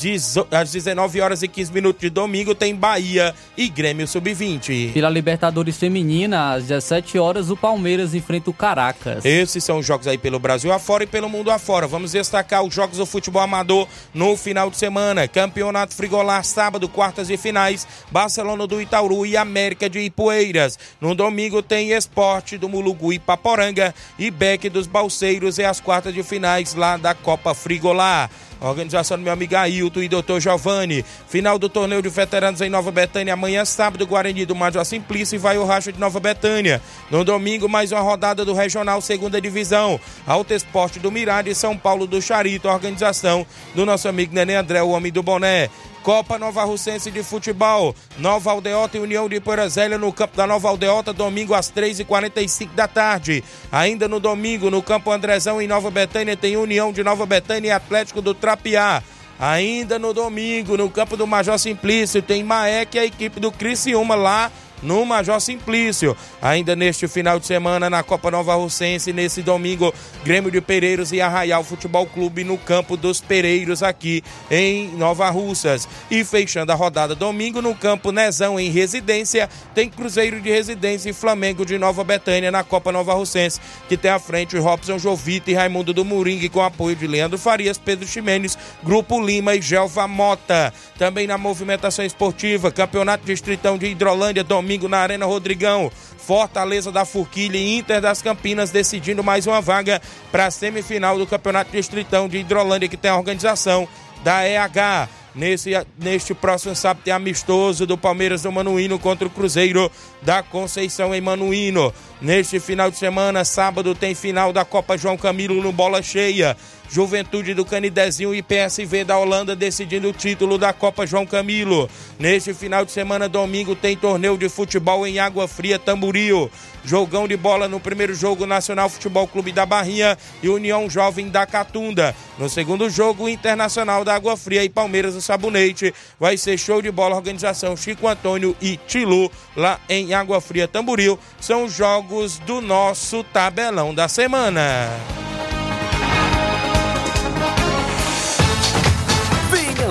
[0.50, 4.94] às 19 horas e 15 minutos de domingo, tem Bahia e Grêmio Sub-20.
[4.94, 9.24] Pela Libertadores Feminina, às 17 horas, o Palmeiras enfrenta o Caracas.
[9.24, 11.88] Esses são os jogos aí pelo Brasil afora e pelo mundo afora.
[11.88, 15.28] Vamos destacar os jogos do futebol amador no final de semana.
[15.28, 17.88] Campeonato Frigolar, sábado, quartas e finais.
[18.12, 20.78] Barcelona do Itaúru e América de Ipueiras.
[21.00, 26.14] No domingo tem Esporte do Mulugu e Paporanga e Beck dos Balseiros e as quartas
[26.14, 28.30] de finais lá da Copa Frigolar.
[28.62, 31.04] Organização do meu amigo Ailton e doutor Giovanni.
[31.28, 33.34] Final do torneio de veteranos em Nova Betânia.
[33.34, 36.80] Amanhã, sábado, Guarani do Major Simplício e vai o Racha de Nova Betânia.
[37.10, 40.00] No domingo, mais uma rodada do Regional Segunda Divisão.
[40.28, 42.68] Alto Esporte do Mirade e São Paulo do Charito.
[42.68, 45.68] Organização do nosso amigo Nenê André, o homem do boné.
[46.04, 47.96] Copa Nova Russense de Futebol.
[48.18, 52.88] Nova Aldeota e União de Porazélia no campo da Nova Aldeota, domingo às 3h45 da
[52.88, 53.44] tarde.
[53.72, 57.72] Ainda no domingo, no campo Andrezão em Nova Betânia, tem União de Nova Betânia e
[57.72, 59.04] Atlético do Trapiá.
[59.40, 64.14] Ainda no domingo, no campo do Major Simplício, tem Maek e a equipe do Criciúma
[64.14, 66.16] lá no Major Simplício.
[66.42, 71.22] Ainda neste final de semana, na Copa Nova Russense, nesse domingo, Grêmio de Pereiros e
[71.22, 75.88] Arraial Futebol Clube no campo dos Pereiros, aqui em Nova Russas.
[76.10, 81.14] E fechando a rodada domingo, no campo Nezão, em residência, tem Cruzeiro de Residência e
[81.14, 85.54] Flamengo de Nova Betânia na Copa Nova Russense, que tem à frente Robson Jovita e
[85.54, 90.74] Raimundo do Moringue, com apoio de Leandro Farias, Pedro Ximenes, Grupo Lima e Gelva Mota.
[90.98, 95.92] Também na movimentação esportiva, Campeonato Distritão de Hidrolândia, domingo na Arena Rodrigão.
[96.18, 101.28] Fortaleza da Forquilha e Inter das Campinas decidindo mais uma vaga para a semifinal do
[101.28, 103.88] Campeonato Distritão de Hidrolândia, que tem a organização
[104.24, 105.10] da EH.
[105.34, 109.90] Nesse, neste próximo sábado tem amistoso do Palmeiras do Manuíno contra o Cruzeiro
[110.22, 111.94] da Conceição em Manuíno.
[112.22, 116.58] Neste final de semana, sábado, tem final da Copa João Camilo no Bola Cheia.
[116.92, 121.90] Juventude do Canidezinho e PSV da Holanda decidindo o título da Copa João Camilo.
[122.20, 126.52] Neste final de semana, domingo, tem torneio de futebol em Água Fria, Tamboril.
[126.84, 131.46] Jogão de bola no primeiro jogo, Nacional Futebol Clube da Barrinha e União Jovem da
[131.46, 132.14] Catunda.
[132.38, 135.94] No segundo jogo, Internacional da Água Fria e Palmeiras do Sabonete.
[136.20, 141.18] Vai ser show de bola, organização Chico Antônio e Tilu, lá em Água Fria, Tamboril.
[141.40, 144.90] São os jogos do nosso tabelão da semana.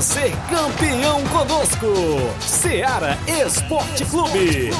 [0.00, 1.86] Ser campeão conosco,
[2.40, 4.70] Seara Esporte Clube.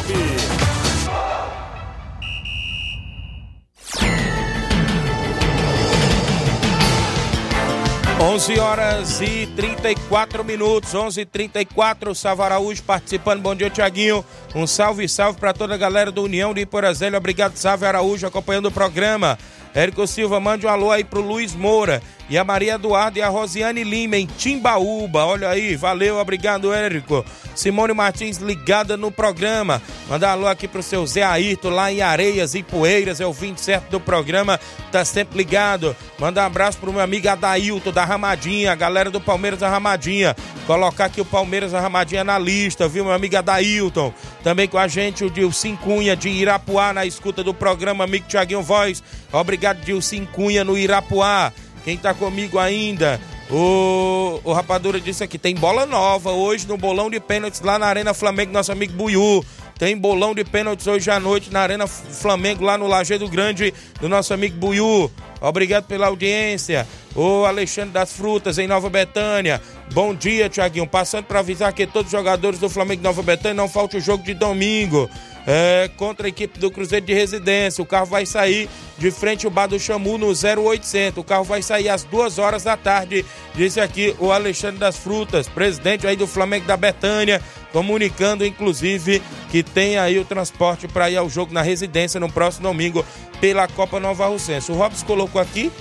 [8.19, 13.43] 11 horas e 34 minutos, 11 e 34 Salvo Araújo participando.
[13.43, 14.25] Bom dia, Tiaguinho.
[14.55, 17.19] Um salve, salve para toda a galera do União de Iporazélia.
[17.19, 19.39] Obrigado, Salve Araújo, acompanhando o programa.
[19.75, 23.29] Érico Silva, mande um alô aí pro Luiz Moura e a Maria Eduardo e a
[23.29, 25.25] Rosiane Lima em Timbaúba.
[25.25, 27.25] Olha aí, valeu, obrigado, Érico.
[27.57, 29.83] Simone Martins ligada no programa.
[30.09, 33.59] Manda alô aqui pro seu Zé Ayrton lá em Areias e Poeiras, é o 20
[33.59, 34.61] certo do programa,
[34.93, 35.95] tá sempre ligado.
[36.19, 40.37] Manda um abraço pro meu amigo Adailton da Ramadinha, galera do Palmeiras da Ramadinha.
[40.67, 44.15] Colocar aqui o Palmeiras da Ramadinha na lista, viu, meu amigo Adailton.
[44.45, 48.63] Também com a gente o Dilcim Cunha de Irapuá na escuta do programa Amigo Tiaguinho
[48.63, 49.03] Voz.
[49.33, 51.53] Obrigado, Dilcim Cunha no Irapuá.
[51.85, 53.21] Quem tá comigo ainda?
[53.51, 57.87] O, o Rapadura disse aqui: tem bola nova hoje no bolão de pênaltis lá na
[57.87, 59.45] Arena Flamengo, nosso amigo Buiú.
[59.79, 64.09] Tem bolão de pênaltis hoje à noite na Arena Flamengo, lá no Lajeado Grande, do
[64.09, 65.11] nosso amigo Buiú.
[65.41, 66.87] Obrigado pela audiência.
[67.15, 69.61] O Alexandre das Frutas, em Nova Betânia.
[69.93, 70.87] Bom dia, Tiaguinho.
[70.87, 74.01] Passando para avisar que todos os jogadores do Flamengo de Nova Betânia não falte o
[74.01, 75.11] jogo de domingo.
[75.47, 77.83] É, contra a equipe do Cruzeiro de Residência.
[77.83, 81.19] O carro vai sair de frente ao bar do Chamu no 0800.
[81.19, 85.49] O carro vai sair às duas horas da tarde, disse aqui o Alexandre das Frutas,
[85.49, 87.43] presidente aí do Flamengo da Betânia,
[87.73, 92.69] comunicando inclusive que tem aí o transporte para ir ao jogo na residência no próximo
[92.69, 93.05] domingo
[93.41, 94.71] pela Copa Nova Russense.
[94.71, 95.73] O Robson colocou aqui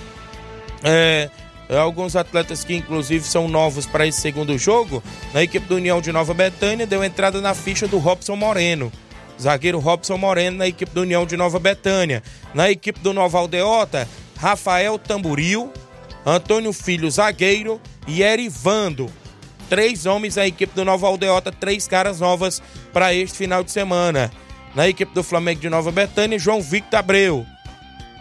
[0.82, 1.30] É,
[1.78, 5.02] alguns atletas que inclusive são novos para esse segundo jogo,
[5.32, 8.90] na equipe do União de Nova Betânia, deu entrada na ficha do Robson Moreno.
[9.40, 12.22] Zagueiro Robson Moreno na equipe do União de Nova Betânia.
[12.52, 14.06] Na equipe do Nova Aldeota,
[14.36, 15.72] Rafael Tamburil,
[16.26, 19.08] Antônio Filho, zagueiro, e Erivando.
[19.68, 22.60] Três homens na equipe do Nova Aldeota, três caras novas
[22.92, 24.30] para este final de semana.
[24.74, 27.46] Na equipe do Flamengo de Nova Betânia, João Victor Abreu.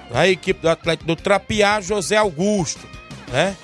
[0.09, 2.87] Na equipe do Atlético do Trapiá, José Augusto.
[3.31, 3.55] Né?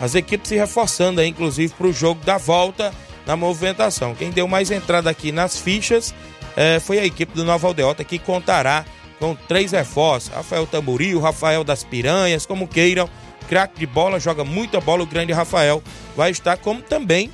[0.00, 2.92] As equipes se reforçando aí, inclusive, para o jogo da volta
[3.26, 4.14] na movimentação.
[4.14, 6.14] Quem deu mais entrada aqui nas fichas
[6.56, 8.84] eh, foi a equipe do Nova Aldeota, que contará
[9.18, 13.08] com três reforços: Rafael Tamboril, Rafael das Piranhas, como queiram.
[13.48, 15.02] Craque de bola, joga muita bola.
[15.02, 15.82] O grande Rafael
[16.14, 17.30] vai estar, como também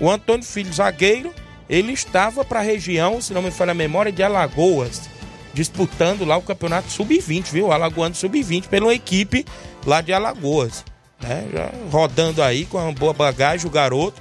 [0.00, 1.34] o Antônio Filho, zagueiro.
[1.68, 5.08] Ele estava para a região, se não me falha a memória, de Alagoas,
[5.52, 7.72] disputando lá o campeonato sub-20, viu?
[7.72, 9.44] Alagoano sub-20, pela equipe
[9.86, 10.84] lá de Alagoas.
[11.20, 11.46] Né?
[11.52, 14.20] Já rodando aí com uma boa bagagem, o garoto,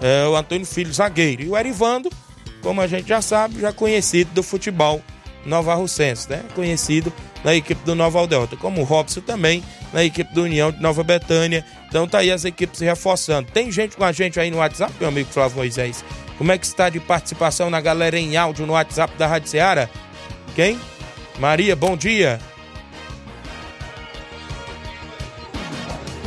[0.00, 1.42] é, o Antônio Filho, zagueiro.
[1.42, 2.10] E o Erivando,
[2.62, 5.02] como a gente já sabe, já conhecido do futebol
[5.44, 6.42] Nova Russense, né?
[6.54, 7.12] Conhecido
[7.42, 9.62] na equipe do Nova Aldeota, como o Robson também
[9.92, 11.64] na equipe do União de Nova Betânia.
[11.88, 13.50] Então tá aí as equipes se reforçando.
[13.50, 16.04] Tem gente com a gente aí no WhatsApp, meu amigo Flávio Moisés.
[16.36, 19.88] Como é que está de participação na galera em áudio no WhatsApp da Rádio Ceará?
[20.54, 20.80] Quem?
[21.38, 22.40] Maria, bom dia.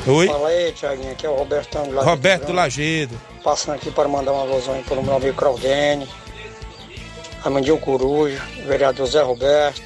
[0.05, 0.27] Oi.
[0.27, 1.11] Fala aí, Tiaguinho.
[1.11, 3.19] Aqui é o Robertão do Roberto Lagedo.
[3.43, 6.07] Passando aqui para mandar uma alusão aí pelo meu amigo Claudene,
[7.43, 9.81] Amandinho Coruja, vereador Zé Roberto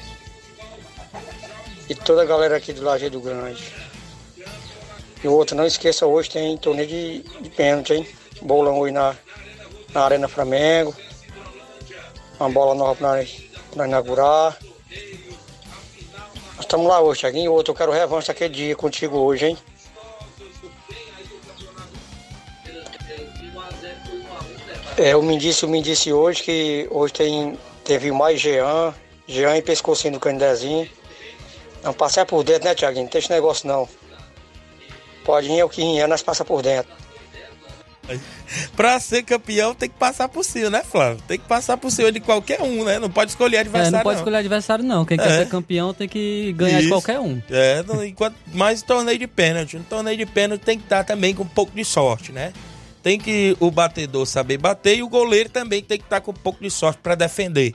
[1.88, 3.62] e toda a galera aqui do Lajeado Grande.
[5.22, 8.06] E o outro, não esqueça, hoje tem torneio de, de pênalti, hein?
[8.42, 9.16] Bolão hoje na,
[9.92, 10.94] na Arena Flamengo.
[12.38, 13.24] Uma bola nova para
[13.86, 14.58] inaugurar.
[16.56, 17.52] Nós estamos lá hoje, Thiaguinho.
[17.52, 19.58] Outro, eu quero revanche daquele dia contigo hoje, hein?
[24.96, 28.92] É, o me disse, o me disse hoje que hoje tem, teve mais Jean,
[29.28, 30.90] Jean e pescocinho do Candezinho.
[31.84, 33.04] Não passar por dentro, né, Tiaguinho?
[33.04, 33.88] Não tem esse negócio não.
[35.24, 36.92] Pode ir o que é, nós passa por dentro.
[38.76, 41.22] Pra ser campeão tem que passar por cima, né, Flávio?
[41.26, 42.98] Tem que passar por cima de qualquer um, né?
[42.98, 43.88] Não pode escolher adversário.
[43.88, 44.20] É, não pode não.
[44.22, 45.04] escolher adversário, não.
[45.04, 45.22] Quem É.
[45.22, 46.94] quer ser campeão tem que ganhar de Isso.
[46.94, 47.40] qualquer um.
[47.50, 49.76] É, enquanto mais torneio de pênalti.
[49.76, 52.52] Um torneio de pênalti tem que estar também com um pouco de sorte, né?
[53.02, 56.34] Tem que o batedor saber bater e o goleiro também tem que estar com um
[56.34, 57.72] pouco de sorte para defender,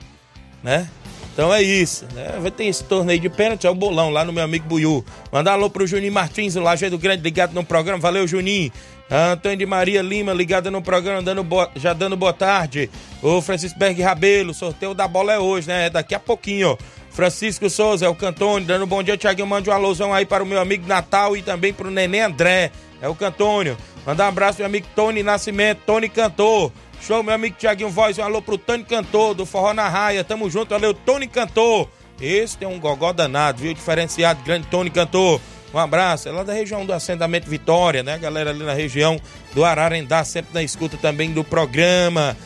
[0.62, 0.88] né?
[1.32, 2.38] Então é isso, né?
[2.40, 5.04] Vai ter esse torneio de pênalti, é o bolão lá no meu amigo Buiú.
[5.32, 7.98] Mandar alô pro Juninho Martins, o Lajeado Grande, ligado no programa.
[7.98, 8.70] Valeu, Juninho.
[9.10, 12.90] Antônio de Maria Lima, ligado no programa, dando boa- já dando boa tarde.
[13.22, 15.86] O Francisco Berg Rabelo, sorteio da bola é hoje, né?
[15.86, 16.76] É daqui a pouquinho.
[17.10, 19.46] Francisco Souza, é o Cantônio, dando bom dia, Tiaguinho.
[19.46, 22.72] Mande um alusão aí para o meu amigo Natal e também para o Neném André.
[23.00, 23.76] É o Cantônio.
[24.04, 26.72] Mandar um abraço meu amigo Tony Nascimento, Tony Cantor.
[27.00, 28.18] Show, meu amigo Tiaguinho Voz.
[28.18, 30.24] Um alô pro Tony Cantor, do Forró na Raia.
[30.24, 31.88] Tamo junto, valeu, Tony Cantor.
[32.20, 33.74] Esse tem um gogó danado, viu?
[33.74, 35.40] Diferenciado, grande Tony Cantor.
[35.74, 36.28] Um abraço.
[36.28, 38.16] É lá da região do assentamento Vitória, né?
[38.16, 39.20] Galera ali na região
[39.52, 42.36] do Ararendá, sempre na escuta também do programa.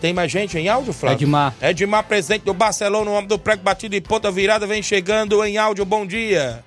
[0.00, 1.16] Tem mais gente em áudio, Flávio?
[1.16, 1.54] Edmar.
[1.60, 5.58] Edmar, presidente do Barcelona, o homem do prego batido e ponta virada, vem chegando em
[5.58, 5.84] áudio.
[5.84, 6.64] Bom dia.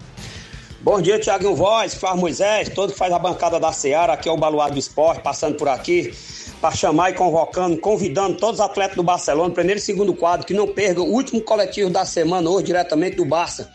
[0.81, 4.31] Bom dia, Tiaguinho Voz, Flávio Moisés, todo que faz a bancada da Seara, aqui é
[4.31, 6.11] o Baluado do Esporte, passando por aqui,
[6.59, 10.55] para chamar e convocando, convidando todos os atletas do Barcelona, primeiro e segundo quadro, que
[10.55, 13.71] não percam o último coletivo da semana hoje, diretamente do Barça.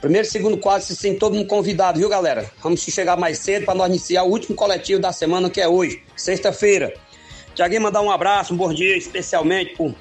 [0.00, 2.50] Primeiro e segundo quadro, se sim, todo mundo convidado, viu, galera?
[2.62, 6.02] Vamos chegar mais cedo para nós iniciar o último coletivo da semana, que é hoje,
[6.16, 6.94] sexta-feira.
[7.54, 9.94] Tiaguinho, mandar um abraço, um bom dia, especialmente pro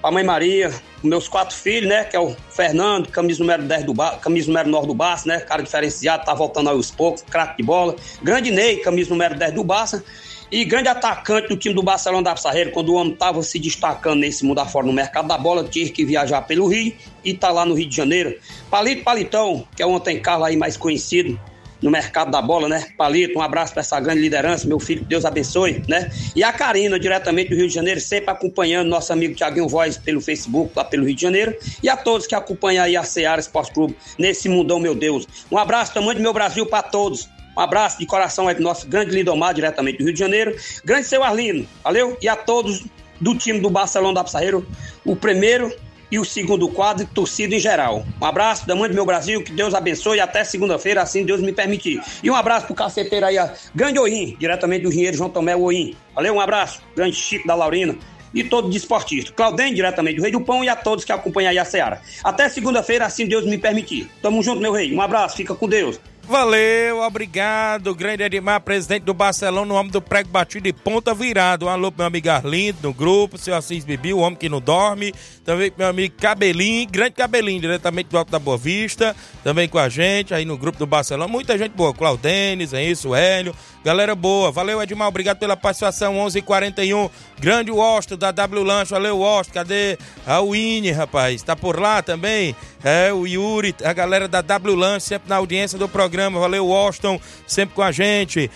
[0.00, 0.72] a mãe Maria,
[1.02, 2.04] meus quatro filhos, né?
[2.04, 4.16] Que é o Fernando, camisa número 10 do ba...
[4.16, 5.40] camisa número 9 do Barça, né?
[5.40, 7.96] Cara diferenciado, tá voltando aos poucos, craque de bola.
[8.22, 10.04] Grande Ney, camisa número 10 do Barça.
[10.50, 14.20] E grande atacante do time do Barcelona da Pissarreira, quando o homem tava se destacando
[14.20, 17.66] nesse mundo afora no mercado da bola, tinha que viajar pelo Rio e tá lá
[17.66, 18.34] no Rio de Janeiro.
[18.70, 21.38] Palito Palitão, que é ontem Carlos aí mais conhecido,
[21.80, 22.88] no mercado da bola, né?
[22.96, 26.10] Palito, um abraço para essa grande liderança, meu filho, Deus abençoe, né?
[26.34, 30.20] E a Karina, diretamente do Rio de Janeiro, sempre acompanhando nosso amigo Tiaguinho Voz pelo
[30.20, 33.72] Facebook, lá pelo Rio de Janeiro, e a todos que acompanham aí a Seara Esporte
[33.72, 35.26] Clube nesse mundão, meu Deus.
[35.50, 37.28] Um abraço, tamanho do meu Brasil para todos.
[37.58, 40.54] Um abraço de coração aí pro nosso grande Lidomar, diretamente do Rio de Janeiro.
[40.84, 42.16] Grande seu Arlino, valeu?
[42.22, 42.84] E a todos
[43.20, 44.64] do time do Barcelona da Pissarreiro,
[45.04, 45.74] o primeiro
[46.08, 48.06] e o segundo quadro, torcida em geral.
[48.22, 51.52] Um abraço da mãe do meu Brasil, que Deus abençoe até segunda-feira, assim Deus me
[51.52, 52.00] permitir.
[52.22, 53.36] E um abraço pro caceteiro aí,
[53.74, 55.96] grande Oim, diretamente do engenheiro João Tomé Oim.
[56.14, 57.96] Valeu, um abraço, grande Chico da Laurina
[58.32, 59.32] e todo desportista.
[59.32, 62.00] Claudem, diretamente do Rei do Pão e a todos que acompanham aí a Seara.
[62.22, 64.08] Até segunda-feira, assim Deus me permitir.
[64.22, 64.94] Tamo junto, meu rei.
[64.94, 65.98] Um abraço, fica com Deus.
[66.28, 67.94] Valeu, obrigado.
[67.94, 71.64] Grande Edmar, presidente do Barcelona, no homem do prego batido e ponta virado.
[71.64, 74.60] Um alô pro meu amigo Arlindo no grupo, seu Assis Bibi, o homem que não
[74.60, 75.14] dorme.
[75.42, 79.16] Também pro meu amigo Cabelinho, grande Cabelinho, diretamente do Alto da Boa Vista.
[79.42, 81.32] Também com a gente aí no grupo do Barcelona.
[81.32, 81.94] Muita gente boa.
[81.94, 83.54] Claudenes, é isso, Hélio.
[83.82, 84.52] Galera boa.
[84.52, 85.08] Valeu, Edmar.
[85.08, 86.16] Obrigado pela participação.
[86.16, 87.10] 11:41 h 41
[87.40, 88.90] Grande Washington da W Lanche.
[88.90, 89.54] Valeu, Washington.
[89.54, 91.42] Cadê a Winnie, rapaz?
[91.42, 92.54] Tá por lá também?
[92.84, 96.17] É, o Yuri, a galera da W Lanche, sempre na audiência do programa.
[96.18, 98.50] Valeu, Washington, sempre com a gente.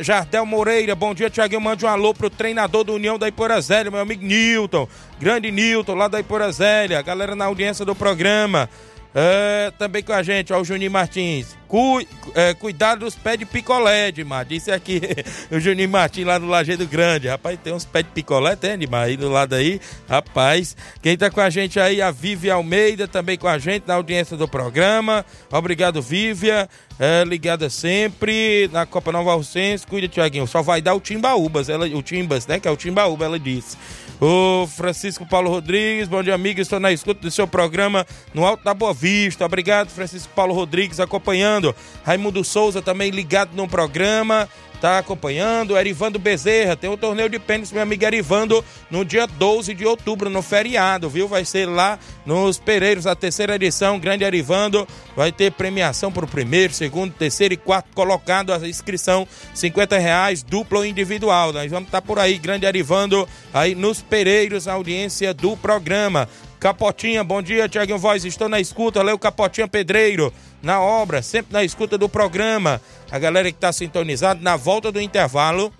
[0.00, 1.60] Jardel Moreira, bom dia, Tiaguinho.
[1.60, 4.88] Mande um alô pro treinador do União da Iporazélia, meu amigo Newton.
[5.20, 7.00] Grande Newton, lá da Iporazélia.
[7.02, 8.68] Galera na audiência do programa.
[9.14, 11.56] É, também com a gente, ó, o Juninho Martins.
[11.68, 12.00] Cu,
[12.34, 14.44] é, cuidado dos pés de picolé, Edmar.
[14.44, 15.00] Disse aqui
[15.50, 17.28] o Juninho Martins lá no Lajeado Grande.
[17.28, 19.80] Rapaz, tem uns pés de picolé, tem, Edmar, aí do lado aí.
[20.08, 23.94] Rapaz, quem tá com a gente aí, a Vivi Almeida, também com a gente na
[23.94, 25.24] audiência do programa.
[25.50, 26.68] Obrigado, Vívia.
[26.98, 29.86] É, ligada sempre na Copa Nova Alcense.
[29.86, 30.46] Cuida, Tiaguinho.
[30.46, 32.60] Só vai dar o Timbaúbas, ela, o Timbas, né?
[32.60, 33.76] Que é o Timbaúba, ela disse.
[34.20, 36.60] O Francisco Paulo Rodrigues, bom dia, amigo.
[36.60, 39.44] Estou na escuta do seu programa no Alto da Boa Vista.
[39.44, 41.63] Obrigado, Francisco Paulo Rodrigues, acompanhando.
[42.02, 44.48] Raimundo Souza também ligado no programa
[44.84, 45.78] tá acompanhando.
[45.78, 49.86] Erivando Bezerra, tem o um torneio de pênis, meu amigo Erivando, no dia 12 de
[49.86, 51.26] outubro, no feriado, viu?
[51.26, 54.86] Vai ser lá nos Pereiros, a terceira edição, Grande Erivando.
[55.16, 58.52] Vai ter premiação para o primeiro, segundo, terceiro e quarto colocado.
[58.52, 61.50] A inscrição, 50 reais, duplo ou individual.
[61.50, 66.28] Nós vamos estar tá por aí, Grande Erivando, aí nos Pereiros, a audiência do programa.
[66.64, 71.62] Capotinha, bom dia, Tiaguinho Voz, estou na escuta, Leu Capotinha Pedreiro na obra, sempre na
[71.62, 72.80] escuta do programa.
[73.10, 75.70] A galera que está sintonizada, na volta do intervalo,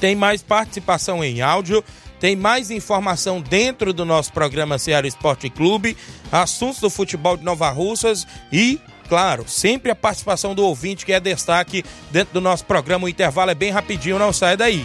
[0.00, 1.84] tem mais participação em áudio,
[2.18, 5.96] tem mais informação dentro do nosso programa Ceará Esporte Clube,
[6.32, 11.20] assuntos do futebol de Nova Russas e claro, sempre a participação do ouvinte que é
[11.20, 13.04] destaque dentro do nosso programa.
[13.04, 14.84] O intervalo é bem rapidinho, não sai daí.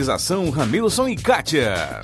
[0.00, 2.00] Organização Ramilson e Kátia.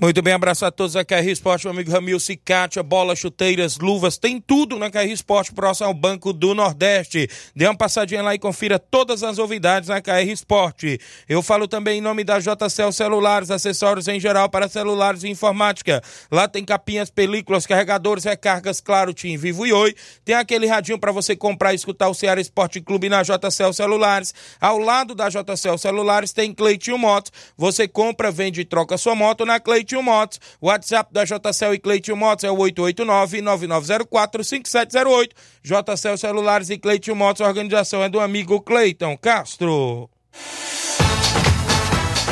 [0.00, 4.16] Muito bem, abraço a todos da KR Esporte, meu amigo Ramil Cicatia, bola, chuteiras, luvas,
[4.16, 7.28] tem tudo na KR Esporte, próximo ao Banco do Nordeste.
[7.52, 11.00] Dê uma passadinha lá e confira todas as novidades na KR Esporte.
[11.28, 16.00] Eu falo também em nome da JCL Celulares, acessórios em geral para celulares e informática.
[16.30, 19.96] Lá tem capinhas, películas, carregadores, recargas, claro, Tim Vivo e Oi.
[20.24, 24.32] Tem aquele radinho para você comprar e escutar o Ceará Esporte Clube na JCL Celulares.
[24.60, 27.32] Ao lado da JCL Celulares tem Cleitinho Motos.
[27.56, 30.38] Você compra, vende e troca sua moto na Cleitinho Cleitinho Motos.
[30.60, 35.30] WhatsApp da JCL e Cleitinho Motos é o 889-9904-5708.
[35.62, 40.08] JCL Celulares e Cleitinho Motos, a organização é do amigo Cleiton Castro.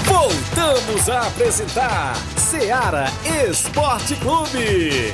[0.05, 3.07] Voltamos a apresentar Seara
[3.49, 5.13] Esporte Clube.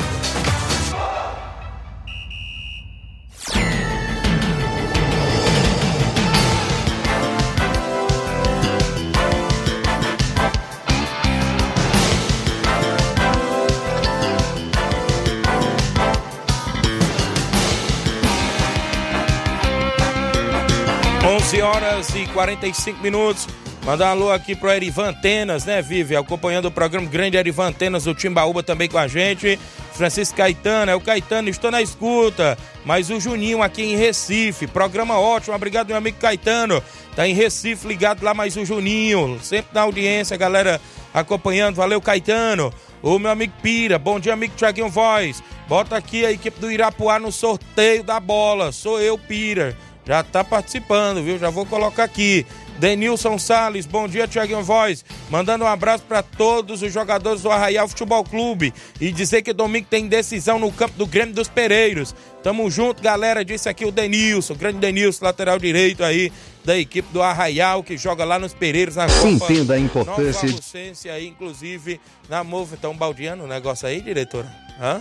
[21.43, 23.49] 11 horas e 45 minutos.
[23.85, 26.15] Mandar um alô aqui pro Erivan Antenas, né, Vive?
[26.15, 29.59] Acompanhando o programa Grande Erivan Antenas do Timbaúba também com a gente.
[29.93, 32.57] Francisco Caetano, é o Caetano, estou na escuta.
[32.85, 36.83] Mas o Juninho aqui em Recife, programa ótimo, obrigado meu amigo Caetano.
[37.17, 40.81] Tá em Recife ligado lá, mais o Juninho, sempre na audiência, galera
[41.13, 41.75] acompanhando.
[41.75, 42.73] Valeu, Caetano.
[43.03, 45.43] O meu amigo Pira, bom dia, amigo Tiaguinho Voz.
[45.67, 48.71] Bota aqui a equipe do Irapuá no sorteio da bola.
[48.71, 51.39] Sou eu, Pira já está participando, viu?
[51.39, 52.47] Já vou colocar aqui.
[52.79, 55.05] Denilson Sales, bom dia, Tiaguinho Voz.
[55.31, 59.87] Mandando um abraço para todos os jogadores do Arraial Futebol Clube e dizer que domingo
[59.89, 62.15] tem decisão no campo do Grêmio dos Pereiros.
[62.43, 63.45] Tamo junto, galera.
[63.45, 66.33] Disse aqui o Denilson, grande Denilson, lateral direito aí
[66.65, 69.29] da equipe do Arraial, que joga lá nos Pereiros na Copa.
[69.29, 70.49] Entenda a importância.
[70.49, 72.75] Nova aí, inclusive, na Move.
[72.75, 74.51] Então, baldeando o negócio aí, diretora?
[74.81, 75.01] Hã?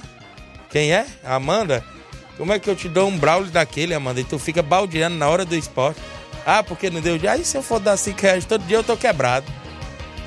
[0.70, 1.06] Quem é?
[1.24, 1.84] Amanda?
[2.42, 4.20] Como é que eu te dou um Braulio daquele, Amanda?
[4.20, 6.02] E tu fica baldeando na hora do esporte.
[6.44, 7.34] Ah, porque não deu dia?
[7.34, 9.46] Aí se eu for dar 5 reais todo dia eu tô quebrado.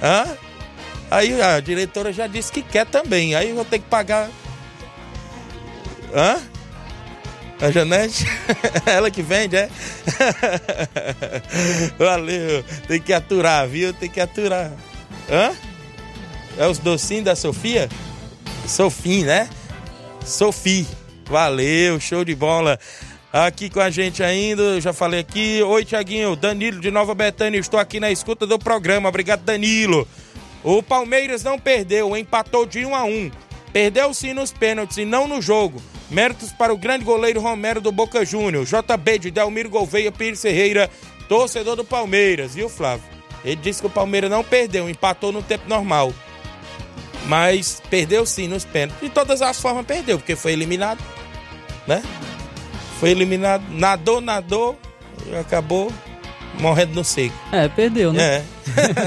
[0.00, 0.24] Hã?
[1.10, 3.34] Aí a diretora já disse que quer também.
[3.34, 4.30] Aí eu vou ter que pagar.
[6.14, 6.40] Hã?
[7.60, 8.24] A Janete?
[8.86, 9.68] Ela que vende, é?
[11.98, 12.62] Valeu.
[12.86, 13.92] Tem que aturar, viu?
[13.92, 14.70] Tem que aturar.
[15.28, 15.52] Hã?
[16.56, 17.88] É os docinhos da Sofia?
[18.68, 19.50] Sofim, né?
[20.24, 20.86] Sofi.
[21.28, 22.78] Valeu, show de bola.
[23.32, 25.62] Aqui com a gente ainda, já falei aqui.
[25.62, 26.36] Oi, Tiaguinho.
[26.36, 27.58] Danilo de Nova Betânia.
[27.58, 29.08] Estou aqui na escuta do programa.
[29.08, 30.06] Obrigado, Danilo.
[30.62, 33.30] O Palmeiras não perdeu, empatou de 1 a 1.
[33.72, 35.82] Perdeu sim nos pênaltis e não no jogo.
[36.10, 38.64] Méritos para o grande goleiro Romero do Boca Júnior.
[38.64, 40.88] JB de Delmiro Gouveia Pires Ferreira,
[41.28, 43.04] torcedor do Palmeiras, viu, Flávio?
[43.44, 46.14] Ele disse que o Palmeiras não perdeu, empatou no tempo normal.
[47.26, 49.00] Mas perdeu sim nos pênaltis.
[49.00, 51.02] De todas as formas perdeu, porque foi eliminado,
[51.86, 52.02] né?
[53.00, 54.78] Foi eliminado, nadou, nadou
[55.26, 55.92] e acabou
[56.60, 57.34] morrendo no seco.
[57.52, 58.22] É, perdeu, né?
[58.22, 58.44] É.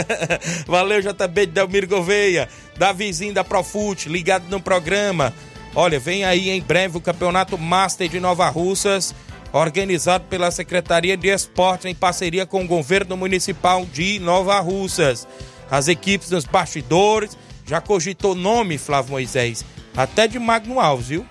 [0.68, 5.34] Valeu, JB de Delmiro Gouveia, Davizinho da Profute, ligado no programa.
[5.76, 9.13] Olha, vem aí em breve o Campeonato Master de Nova Russas,
[9.51, 15.28] organizado pela Secretaria de Esportes em parceria com o Governo Municipal de Nova Russas.
[15.70, 17.38] As equipes nos bastidores,
[17.68, 19.63] já cogitou nome, Flávio Moisés,
[19.95, 21.26] até de Magno Alves, viu?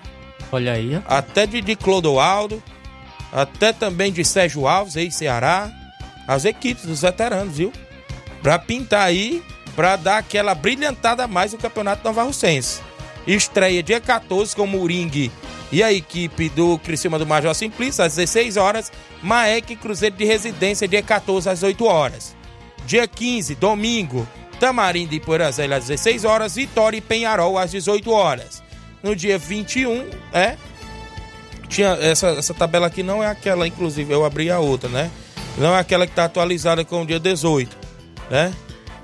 [0.51, 1.01] Olha aí.
[1.07, 2.61] Até de, de Clodoaldo,
[3.33, 5.71] até também de Sérgio Alves, ex-Ceará.
[6.27, 7.73] As equipes dos veteranos, viu?
[8.41, 9.43] Pra pintar aí,
[9.75, 12.81] pra dar aquela brilhantada a mais no Campeonato Nova Russense.
[13.25, 15.31] Estreia dia 14 com o Moringue
[15.71, 18.91] e a equipe do Criciúma do Major Simplício às 16 horas.
[19.21, 22.35] Maek Cruzeiro de Residência dia 14 às 8 horas.
[22.85, 24.25] Dia 15, domingo,
[24.59, 26.55] Tamarindo e Poeirazélia às 16 horas.
[26.55, 28.63] Vitória e Penharol às 18 horas.
[29.01, 30.57] No dia 21, é.
[31.69, 35.11] Tinha essa, essa tabela aqui não é aquela, inclusive eu abri a outra, né?
[35.57, 37.75] Não é aquela que está atualizada com o dia 18,
[38.29, 38.53] né?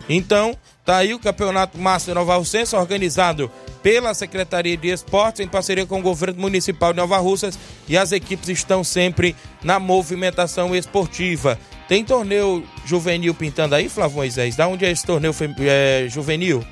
[0.08, 3.51] Então, tá aí o Campeonato Master Nova Russense, organizado
[3.82, 8.12] pela Secretaria de Esportes, em parceria com o Governo Municipal de Nova Russas, e as
[8.12, 11.60] equipes estão sempre na movimentação esportiva.
[11.94, 14.56] Tem torneio juvenil pintando aí, Flávio Moisés?
[14.56, 16.64] Da onde é esse torneio é, juvenil?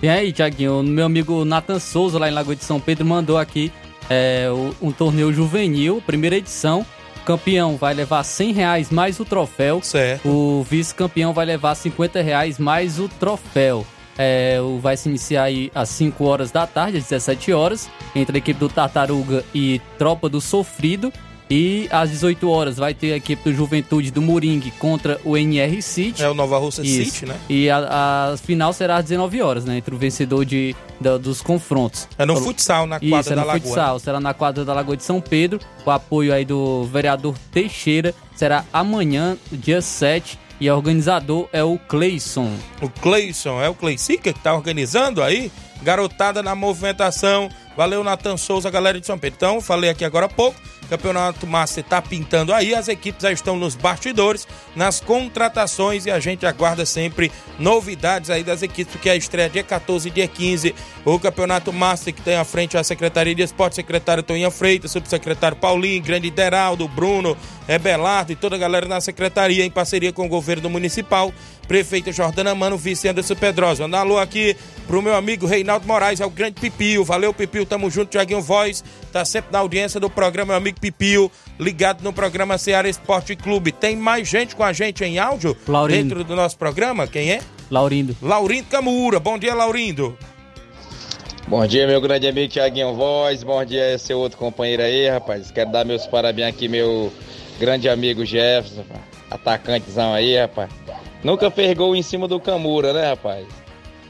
[0.00, 3.72] E aí, Tiaguinho, meu amigo Nathan Souza, lá em Lagoa de São Pedro, mandou aqui
[4.08, 4.46] é,
[4.80, 6.86] um torneio juvenil, primeira edição.
[7.16, 9.80] O campeão vai levar 100 reais mais o troféu.
[9.82, 10.28] Certo.
[10.28, 13.84] O vice-campeão vai levar 50 reais mais o troféu.
[14.16, 18.38] É, vai se iniciar aí às 5 horas da tarde, às 17 horas, entre a
[18.38, 21.12] equipe do Tartaruga e Tropa do Sofrido.
[21.50, 25.80] E às 18 horas vai ter a equipe do Juventude do Moringue contra o NR
[25.80, 26.22] City.
[26.22, 27.10] É o Nova Russa Isso.
[27.12, 27.36] City, né?
[27.48, 29.78] E a, a final será às 19 horas, né?
[29.78, 32.06] Entre o vencedor de, da- dos confrontos.
[32.18, 33.60] É no futsal, na quadra Isso, é da no Lagoa.
[33.66, 33.98] futsal.
[33.98, 35.58] Será na quadra da Lagoa de São Pedro.
[35.84, 38.14] Com apoio aí do vereador Teixeira.
[38.36, 40.38] Será amanhã, dia 7.
[40.60, 42.50] E o organizador é o Cleison.
[42.82, 45.50] O Cleison, é o Cleisica que tá organizando aí.
[45.82, 47.48] Garotada na movimentação.
[47.76, 49.36] Valeu, Natan Souza, galera de São Pedro.
[49.36, 50.60] Então, falei aqui agora há pouco.
[50.88, 52.74] Campeonato Master tá pintando aí.
[52.74, 58.42] As equipes já estão nos bastidores, nas contratações e a gente aguarda sempre novidades aí
[58.42, 60.74] das equipes, porque a estreia dia 14 e dia 15.
[61.04, 65.56] O Campeonato Master que tem à frente a Secretaria de Esporte, secretário Toninha Freitas, subsecretário
[65.56, 67.36] Paulinho, Grande Deraldo, Bruno,
[67.68, 71.32] Ebelardo e toda a galera na secretaria em parceria com o governo municipal.
[71.68, 73.82] Prefeita Jordana Mano, vice Anderson Pedrosa.
[73.82, 74.56] Manda alô aqui
[74.86, 77.04] pro meu amigo Reinaldo Moraes, é o grande Pipio.
[77.04, 78.82] Valeu, Pipio, tamo junto, Tiaguinho Voz.
[79.12, 83.70] Tá sempre na audiência do programa, meu amigo Pipio, ligado no programa Ceará Esporte Clube.
[83.70, 86.02] Tem mais gente com a gente em áudio Laurindo.
[86.02, 87.06] dentro do nosso programa?
[87.06, 87.40] Quem é?
[87.70, 88.16] Laurindo.
[88.22, 89.20] Laurindo Camura.
[89.20, 90.16] Bom dia, Laurindo.
[91.46, 93.42] Bom dia, meu grande amigo Tiaguinho Voz.
[93.42, 95.50] Bom dia, esse outro companheiro aí, rapaz.
[95.50, 97.12] Quero dar meus parabéns aqui, meu
[97.58, 98.84] grande amigo Jefferson,
[99.30, 100.70] atacantezão aí, rapaz.
[101.22, 103.46] Nunca fez gol em cima do Camura, né, rapaz?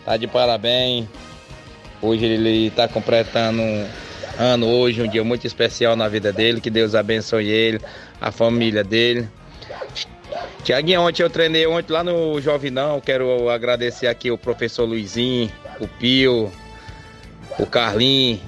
[0.05, 1.07] Tá de parabéns.
[2.01, 3.87] Hoje ele tá completando um
[4.39, 6.61] ano hoje, um dia muito especial na vida dele.
[6.61, 7.81] Que Deus abençoe ele,
[8.21, 9.29] a família dele.
[10.63, 13.01] Tiaguinho, ontem eu treinei ontem lá no Jovinão.
[13.01, 15.51] Quero agradecer aqui o professor Luizinho,
[15.81, 16.53] o Pio,
[17.59, 18.39] o Carlinho,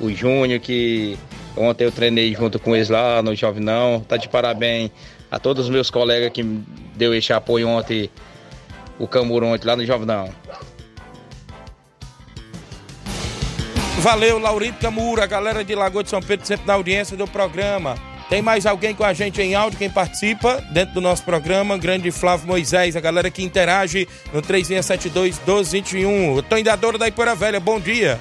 [0.00, 1.18] o Júnior, que
[1.54, 4.00] ontem eu treinei junto com eles lá no Jovinão.
[4.00, 4.90] Tá de parabéns
[5.30, 6.42] a todos os meus colegas que
[6.94, 8.10] deu esse apoio ontem,
[8.98, 10.32] o Camuro ontem lá no Jovinão.
[13.98, 17.96] Valeu, Laurindo Camura, a galera de Lagoa de São Pedro sempre na audiência do programa.
[18.28, 21.78] Tem mais alguém com a gente em áudio, quem participa dentro do nosso programa?
[21.78, 26.44] Grande Flávio Moisés, a galera que interage no 3672-1221.
[26.48, 28.18] Tô indadora da Ipoeira Velha, bom dia.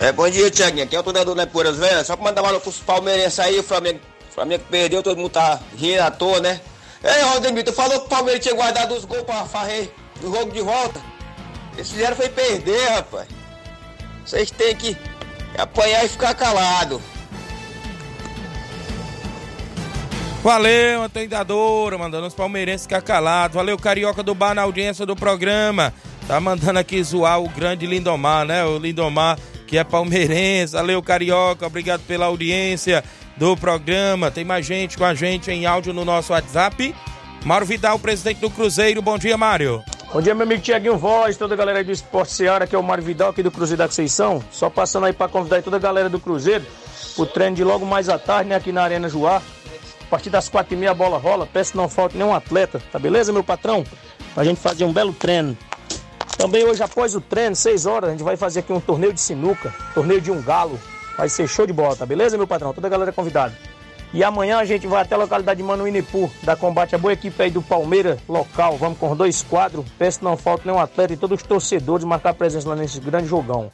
[0.00, 0.84] É, bom dia, Tiaguinho.
[0.84, 2.06] Aqui é o tornador da Poeiras Velhas.
[2.06, 4.00] Só pra mandar uma pros palmeirenses aí, o Flamengo,
[4.30, 6.60] o Flamengo perdeu, todo mundo tá rindo à toa, né?
[7.02, 9.90] Ei, Rodemir, tu falou que o Palmeiras tinha guardado os gols pra farrer
[10.20, 11.00] no jogo de volta.
[11.74, 13.28] Eles fizeram foi perder, rapaz.
[14.24, 14.96] Vocês têm que
[15.56, 17.00] apanhar e ficar calado.
[20.42, 23.54] Valeu, atendadora, mandando os palmeirenses ficar calados.
[23.54, 25.92] Valeu, Carioca do Bar na audiência do programa.
[26.26, 28.64] Tá mandando aqui zoar o grande Lindomar, né?
[28.64, 30.74] O Lindomar que é palmeirense.
[30.74, 33.04] Valeu, Carioca, obrigado pela audiência
[33.40, 34.30] do programa.
[34.30, 36.94] Tem mais gente com a gente em áudio no nosso WhatsApp.
[37.42, 39.00] Mário Vidal, presidente do Cruzeiro.
[39.00, 39.82] Bom dia, Mário.
[40.12, 42.82] Bom dia, meu amigo Tiaguinho Voz, toda a galera do Esporte Seara, que é o
[42.82, 44.44] Mário Vidal aqui do Cruzeiro da Conceição.
[44.50, 46.66] Só passando aí para convidar toda a galera do Cruzeiro
[47.16, 49.40] o treino de logo mais à tarde, né, aqui na Arena Joá.
[50.02, 52.82] A partir das quatro e meia a bola rola, peço que não falte nenhum atleta,
[52.92, 53.84] tá beleza, meu patrão?
[54.34, 55.56] Pra gente fazer um belo treino.
[56.36, 59.20] Também hoje, após o treino, seis horas, a gente vai fazer aqui um torneio de
[59.20, 60.78] sinuca, torneio de um galo.
[61.20, 62.72] Vai ser show de bola, tá beleza, meu patrão?
[62.72, 63.54] Toda a galera é convidada.
[64.10, 67.42] E amanhã a gente vai até a localidade de Manuinipu, da combate a boa equipe
[67.42, 68.78] aí do Palmeiras local.
[68.78, 69.84] Vamos com dois quadros.
[69.98, 73.26] Peço que não falte nenhum atleta e todos os torcedores marcar presença lá nesse grande
[73.26, 73.70] jogão.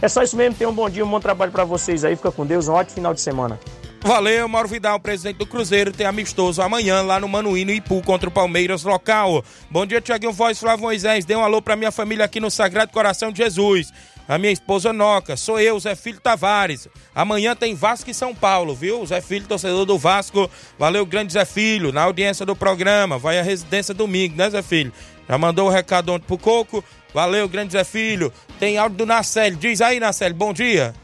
[0.00, 0.54] É só isso mesmo.
[0.54, 2.14] Tenham um bom dia, um bom trabalho para vocês aí.
[2.14, 2.68] Fica com Deus.
[2.68, 3.58] Um ótimo final de semana.
[4.00, 8.32] Valeu, Mauro Vidal, presidente do Cruzeiro, tem amistoso amanhã lá no Manuíno Ipu contra o
[8.32, 9.44] Palmeiras local.
[9.68, 12.92] Bom dia, Tiaguinho Voz, Flávio Moisés, dê um alô pra minha família aqui no Sagrado
[12.92, 13.92] Coração de Jesus.
[14.28, 16.86] A minha esposa Noca, sou eu, Zé Filho Tavares.
[17.14, 19.04] Amanhã tem Vasco e São Paulo, viu?
[19.06, 20.50] Zé Filho, torcedor do Vasco.
[20.78, 23.16] Valeu, grande Zé Filho, na audiência do programa.
[23.16, 24.92] Vai à residência domingo, né, Zé Filho?
[25.26, 26.84] Já mandou o recado ontem pro Coco.
[27.14, 28.30] Valeu, grande Zé Filho.
[28.60, 29.56] Tem áudio do Nacelle.
[29.56, 30.94] Diz aí, Nacelle, bom dia.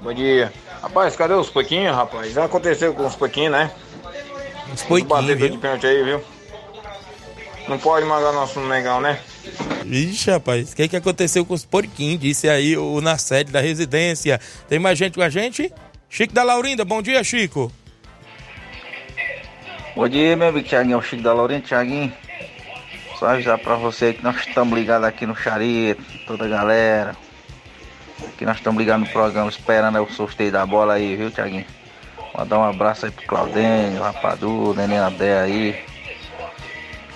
[0.00, 0.50] Bom dia.
[0.80, 2.32] Rapaz, cadê os poiquinhos, rapaz?
[2.32, 3.70] Já aconteceu com os poiquinhos, né?
[4.72, 5.48] Os viu?
[5.50, 6.24] de pênalti aí, viu?
[7.68, 9.20] Não pode mandar nosso legal, né?
[9.84, 12.20] Ixi, rapaz, o que, que aconteceu com os porquinhos?
[12.20, 14.38] Disse aí o na sede da residência.
[14.68, 15.72] Tem mais gente com a gente?
[16.10, 17.72] Chico da Laurinda, bom dia, Chico.
[19.96, 22.12] Bom dia, meu amigo Thiaguinho, é Chico da Laurinda, Thiaguinho.
[23.18, 27.16] Só avisar pra você que nós estamos ligados aqui no Charito, toda a galera.
[28.36, 31.66] Que nós estamos ligados no programa, esperando o sorteio da bola aí, viu, Thiaguinho?
[32.36, 35.84] Mandar um abraço aí pro Claudênio, Rapadu, Neném Abdé aí.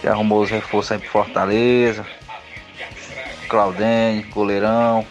[0.00, 2.04] Que arrumou os reforços aí pro Fortaleza.
[3.52, 5.06] Claudênio, goleirão.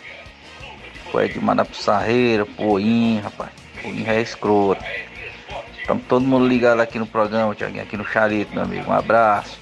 [1.11, 3.51] Foi de mandar pro Sarreira, pro Oim, rapaz.
[3.85, 4.83] Oim é escroto.
[5.79, 8.89] Estamos todo mundo ligado aqui no programa, Tiaguinho, aqui no Charito, meu amigo.
[8.89, 9.59] Um abraço.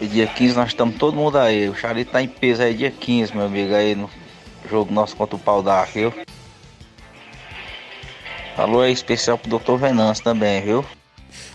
[0.00, 1.68] E dia 15 nós estamos todo mundo aí.
[1.68, 4.08] O Charito tá em peso aí dia 15, meu amigo, aí no
[4.70, 6.14] jogo nosso contra o Pau da viu?
[8.56, 9.74] Alô aí especial pro Dr.
[9.74, 10.84] Venâncio também, viu?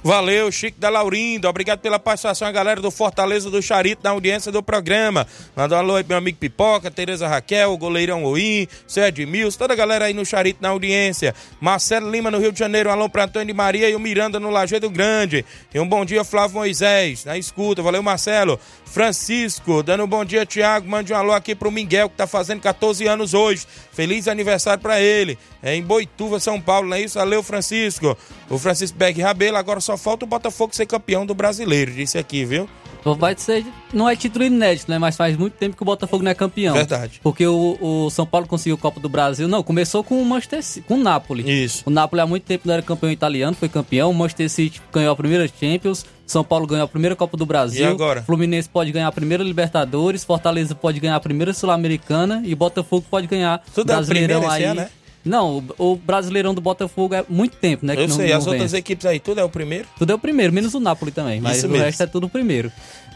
[0.04, 1.50] Valeu, Chico da Laurinda.
[1.50, 5.28] Obrigado pela participação, a galera do Fortaleza do Charito, na audiência do programa.
[5.56, 9.76] Manda um alô aí meu amigo Pipoca, Tereza Raquel, goleirão Oim, seu Edmilson, toda a
[9.76, 11.36] galera aí no Charito na audiência.
[11.60, 14.40] Marcelo Lima no Rio de Janeiro, um alô pra Antônio de Maria e o Miranda
[14.40, 15.46] no Lajeado Grande.
[15.74, 17.82] E um bom dia, Flávio Moisés, na escuta.
[17.82, 18.58] Valeu, Marcelo.
[18.86, 20.88] Francisco, dando um bom dia, Tiago.
[20.88, 23.68] Mande um alô aqui pro Miguel, que tá fazendo 14 anos hoje.
[23.92, 25.38] Feliz aniversário pra ele.
[25.62, 27.20] É em Boituva, São Paulo, não é isso?
[27.20, 28.18] Valeu, Francisco.
[28.50, 32.46] O Francisco Beck Rabelo, agora só falta o Botafogo ser campeão do brasileiro, disse aqui,
[32.46, 32.70] viu?
[33.00, 33.66] Então vai ser.
[33.92, 35.00] Não é título inédito, né?
[35.00, 36.76] Mas faz muito tempo que o Botafogo não é campeão.
[36.76, 37.20] Verdade.
[37.24, 39.48] Porque o, o São Paulo conseguiu a Copa do Brasil.
[39.48, 41.64] Não, começou com o Manchester City, com o Napoli.
[41.64, 41.84] Isso.
[41.88, 44.12] O Napoli há muito tempo não era campeão italiano, foi campeão.
[44.12, 46.06] O Manchester City ganhou a primeira Champions.
[46.28, 47.82] São Paulo ganhou a primeira Copa do Brasil.
[47.82, 48.22] E agora?
[48.22, 50.24] Fluminense pode ganhar a primeira Libertadores.
[50.24, 52.44] Fortaleza pode ganhar a primeira Sul-Americana.
[52.46, 54.64] E Botafogo pode ganhar Tudo é a Brasileirão primeira aí.
[54.66, 54.90] ano, né?
[55.30, 57.96] Não, o, o Brasileirão do Botafogo é muito tempo, né?
[57.96, 58.78] que Eu não- sei, não as outras vence.
[58.78, 59.88] equipes aí, tudo é o primeiro?
[59.98, 61.40] Tudo é o primeiro, menos o Napoli também.
[61.40, 61.86] Mas Isso o mesmo.
[61.86, 62.72] resto é tudo o primeiro.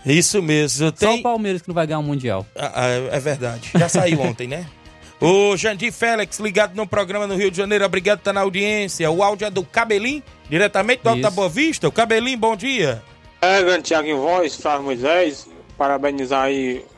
[0.06, 0.86] Isso mesmo.
[0.88, 1.20] Só Tem...
[1.20, 2.46] o Palmeiras que não vai ganhar o Mundial.
[2.56, 3.72] Ah, ah, é verdade.
[3.76, 4.66] Já saiu ontem, né?
[5.22, 9.10] O Jandir Félix, ligado no programa no Rio de Janeiro, obrigado por estar na audiência.
[9.10, 11.32] O áudio é do Cabelim, diretamente do Alta Isso.
[11.32, 11.88] Boa Vista.
[11.88, 13.02] O Cabelim, bom dia.
[13.42, 15.48] É, grande Thiago em voz, Flávio Moisés,
[15.78, 16.93] parabenizar aí o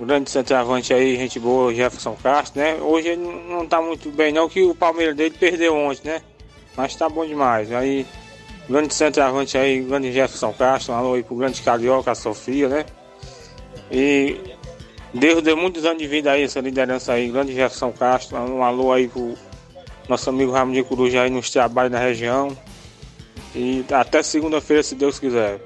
[0.00, 2.76] grande centroavante aí, gente boa, Jefferson Castro, né?
[2.80, 6.22] Hoje ele não tá muito bem não, que o Palmeiras dele perdeu ontem, né?
[6.76, 7.72] Mas tá bom demais.
[7.72, 8.06] Aí,
[8.68, 12.86] grande centroavante aí, grande Jefferson Castro, um alô aí pro grande Carioca, a Sofia, né?
[13.90, 14.40] E
[15.12, 18.92] Deus deu muitos anos de vida aí, essa liderança aí, grande Jefferson Castro, um alô
[18.92, 19.34] aí pro
[20.08, 22.56] nosso amigo Ramon de Coruja aí nos trabalhos na região.
[23.54, 25.60] E até segunda-feira, se Deus quiser.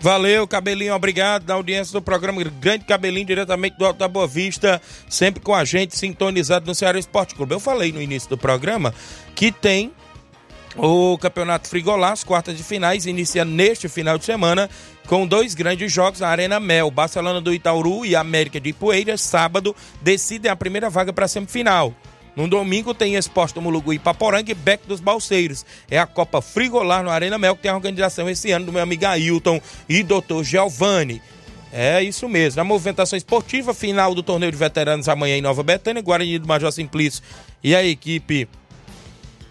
[0.00, 4.80] Valeu, Cabelinho, obrigado na audiência do programa Grande Cabelinho, diretamente do Alto da Boa Vista,
[5.08, 7.54] sempre com a gente sintonizado no Ceará Esporte Clube.
[7.54, 8.94] Eu falei no início do programa
[9.34, 9.92] que tem
[10.76, 14.70] O Campeonato Frigolás, quartas de finais, inicia neste final de semana
[15.08, 16.90] com dois grandes jogos na Arena Mel.
[16.90, 21.92] Barcelona do Itauru e América de Poeiras, sábado, decidem a primeira vaga para a semifinal.
[22.38, 25.66] No domingo tem Esporte do Mulugu e Paporanga e Beck dos Balseiros.
[25.90, 28.80] É a Copa Frigolar no Arena Mel que tem a organização esse ano do meu
[28.80, 30.44] amigo Ailton e Dr.
[30.44, 31.20] Giovanni.
[31.72, 32.60] É isso mesmo.
[32.60, 36.70] A movimentação esportiva, final do torneio de veteranos amanhã em Nova Betânia, Guarani do Major
[36.70, 37.24] Simplício
[37.60, 38.48] e a equipe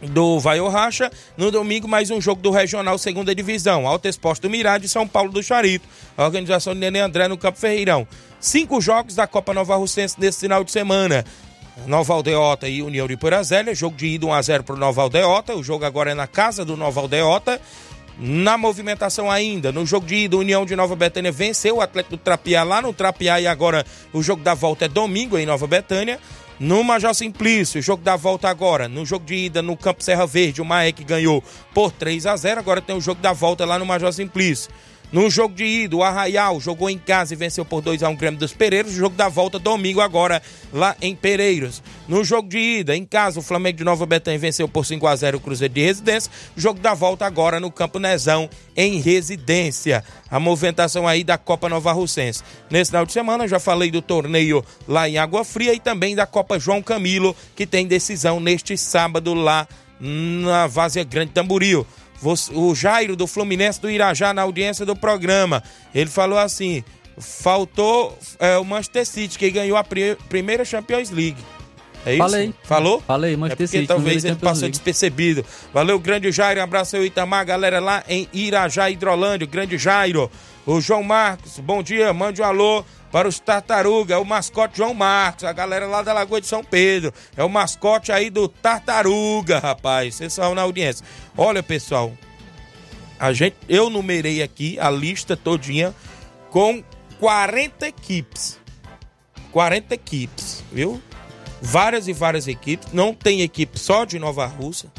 [0.02, 1.12] do Vai ou Racha.
[1.36, 3.86] No domingo, mais um jogo do Regional Segunda Divisão.
[3.86, 5.86] Alto Esporte do Mirade São Paulo do Charito.
[6.18, 8.08] A organização de Nenê André no Campo Ferreirão.
[8.40, 11.26] Cinco jogos da Copa Nova Russense nesse final de semana.
[11.86, 13.76] Nova Aldeota e União de Porazélia.
[13.76, 15.56] Jogo de ida 1x0 para o Nova Aldeota.
[15.56, 17.62] O jogo agora é na casa do Nova Aldeota.
[18.20, 22.24] Na movimentação ainda, no jogo de ida, União de Nova Betânia venceu o Atlético do
[22.24, 26.20] Trapiá lá no Trapiá e agora o jogo da volta é domingo em Nova Betânia.
[26.60, 28.88] No Major Simplício, jogo da volta agora.
[28.88, 31.44] No jogo de ida no Campo Serra Verde, o Maek ganhou
[31.76, 34.72] por 3 a 0 Agora tem o jogo da volta lá no Major Simplício.
[35.10, 38.14] No jogo de ida, o Arraial jogou em casa e venceu por 2 a 1
[38.14, 38.92] o Grêmio dos Pereiros.
[38.92, 40.42] Jogo da volta domingo agora
[40.74, 41.82] lá em Pereiros.
[42.10, 45.16] No jogo de ida, em casa, o Flamengo de Nova Betânia venceu por 5 a
[45.16, 46.30] 0 o Cruzeiro de Residência.
[46.58, 50.04] Jogo da volta agora no Campo Nezão em Residência.
[50.30, 52.44] A movimentação aí da Copa Nova Russense.
[52.70, 56.28] Nesse final de semana, já falei do torneio lá em Água Fria e também da
[56.28, 59.66] Copa João Camilo, que tem decisão neste sábado lá
[60.00, 61.88] na Várzea Grande Tamboril
[62.54, 65.64] o Jairo do Fluminense do Irajá na audiência do programa.
[65.94, 66.84] Ele falou assim:
[67.20, 71.38] faltou é, o Manchester City, que ganhou a pri primeira Champions League.
[72.06, 72.24] É isso?
[72.24, 72.54] Falei.
[72.64, 73.04] Falou?
[73.06, 73.88] Falei, é Manchester porque City.
[73.88, 74.72] talvez ele passou League.
[74.72, 75.46] despercebido.
[75.74, 76.60] Valeu, grande Jairo.
[76.60, 79.46] Um abraço aí, Itamar, galera lá em Irajá, Hidrolândia.
[79.46, 80.32] Grande Jairo.
[80.68, 82.12] O João Marcos, bom dia.
[82.14, 86.12] Mande um alô para os Tartaruga, é o mascote João Marcos, a galera lá da
[86.12, 87.14] Lagoa de São Pedro.
[87.38, 90.16] É o mascote aí do Tartaruga, rapaz.
[90.16, 91.06] Vocês são na audiência.
[91.38, 92.12] Olha, pessoal,
[93.18, 95.96] a gente, eu numerei aqui a lista todinha
[96.50, 96.84] com
[97.20, 98.60] 40 equipes.
[99.54, 101.02] 40 equipes, viu?
[101.62, 102.90] Várias e várias equipes.
[102.92, 104.92] Não tem equipe só de Nova Rússia,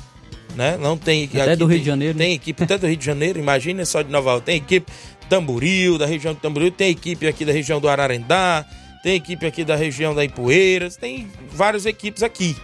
[0.56, 0.78] né?
[0.78, 2.24] Não tem Até do Rio tem- de Janeiro, né?
[2.24, 4.46] Tem equipe até do Rio de Janeiro, imagina só de Nova Rússia.
[4.46, 4.90] Tem equipe
[5.28, 8.64] Tamboril, da região de Tamboril, tem equipe aqui da região do Ararendá,
[9.02, 12.56] tem equipe aqui da região da Ipueiras, tem várias equipes aqui.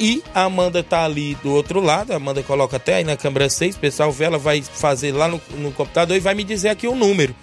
[0.00, 3.48] E a Amanda tá ali do outro lado, a Amanda coloca até aí na câmera
[3.48, 6.70] 6, o pessoal vê, ela vai fazer lá no, no computador e vai me dizer
[6.70, 7.34] aqui o número.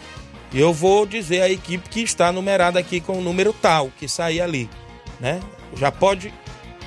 [0.51, 4.07] E eu vou dizer a equipe que está numerada aqui com o número tal, que
[4.07, 4.69] sair ali,
[5.19, 5.39] né?
[5.75, 6.33] Já pode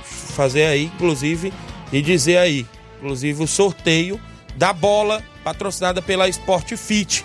[0.02, 1.52] fazer aí, inclusive,
[1.92, 2.66] e dizer aí,
[2.98, 4.20] inclusive o sorteio
[4.56, 7.24] da bola patrocinada pela Sport Fit,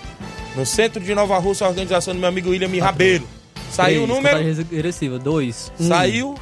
[0.56, 3.28] no centro de Nova Rússia, a organização do meu amigo William Rabelo.
[3.72, 4.38] Saiu o número?
[4.38, 5.20] regressiva.
[5.20, 5.72] Dois.
[5.80, 6.36] Saiu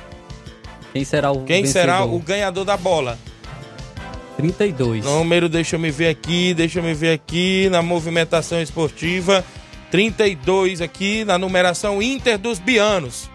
[0.93, 2.15] Quem será o quem será vencedor?
[2.15, 3.17] o ganhador da bola?
[4.37, 5.03] 32.
[5.05, 9.43] Número, deixa eu me ver aqui, deixa eu me ver aqui na movimentação esportiva.
[9.91, 13.29] 32 aqui na numeração Inter dos Bianos.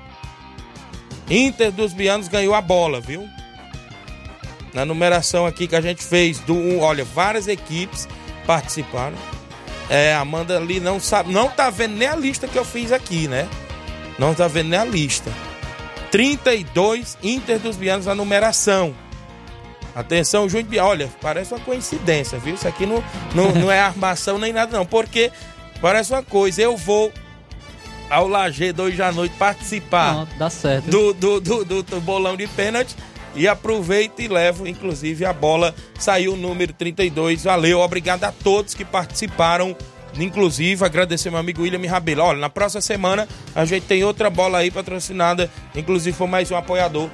[1.28, 3.26] Inter dos Bianos ganhou a bola, viu?
[4.72, 8.08] Na numeração aqui que a gente fez, do olha, várias equipes
[8.46, 9.16] participaram.
[9.88, 12.92] É, a Amanda ali não sabe, não tá vendo nem a lista que eu fiz
[12.92, 13.48] aqui, né?
[14.18, 15.32] Não tá vendo nem a lista.
[16.10, 18.94] 32 Inter dos Bianos na numeração.
[19.94, 20.84] Atenção, Júnior Bian.
[20.84, 22.54] Olha, parece uma coincidência, viu?
[22.54, 23.02] Isso aqui não,
[23.34, 24.86] não, não é armação nem nada, não.
[24.86, 25.32] Porque
[25.80, 26.62] parece uma coisa.
[26.62, 27.12] Eu vou
[28.08, 30.84] ao Lagedo hoje à noite participar Pronto, dá certo.
[30.90, 32.94] do, do, do, do- do bolão de pênalti
[33.34, 35.74] e aproveito e levo, inclusive, a bola.
[35.98, 37.44] Saiu o número 32.
[37.44, 39.76] Valeu, obrigado a todos que participaram.
[40.18, 42.22] Inclusive, agradecer meu amigo William Rabelo.
[42.22, 46.56] Olha, na próxima semana a gente tem outra bola aí patrocinada, inclusive foi mais um
[46.56, 47.08] apoiador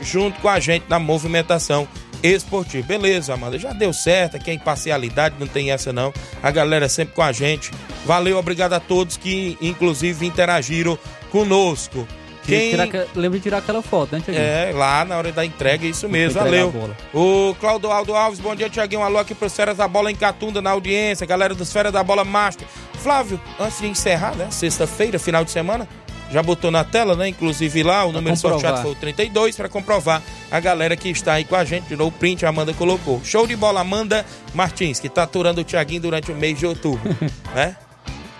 [0.00, 1.88] junto com a gente na movimentação
[2.22, 2.86] esportiva.
[2.86, 6.12] Beleza, Amanda, já deu certo, aqui é imparcialidade, não tem essa não.
[6.42, 7.70] A galera sempre com a gente.
[8.04, 10.98] Valeu, obrigado a todos que inclusive interagiram
[11.30, 12.06] conosco.
[12.46, 12.70] Quem...
[12.70, 14.46] Tirar Lembra de tirar aquela foto, né, Tiaguinho?
[14.46, 16.72] É, lá na hora da entrega, é isso mesmo, valeu.
[17.12, 19.02] O Claudio Aldo Alves, bom dia, Tiaguinho.
[19.02, 22.24] Alô aqui pro Feras da Bola em Catunda, na audiência, galera dos Feras da Bola
[22.24, 22.66] Master.
[23.02, 25.88] Flávio, antes de encerrar, né, sexta-feira, final de semana,
[26.30, 28.60] já botou na tela, né, inclusive lá, o número comprovar.
[28.60, 31.96] sorteado foi o 32, para comprovar a galera que está aí com a gente, de
[31.96, 33.20] novo, o print a Amanda colocou.
[33.24, 34.24] Show de bola, Amanda
[34.54, 37.16] Martins, que tá aturando o Tiaguinho durante o mês de outubro,
[37.54, 37.76] né?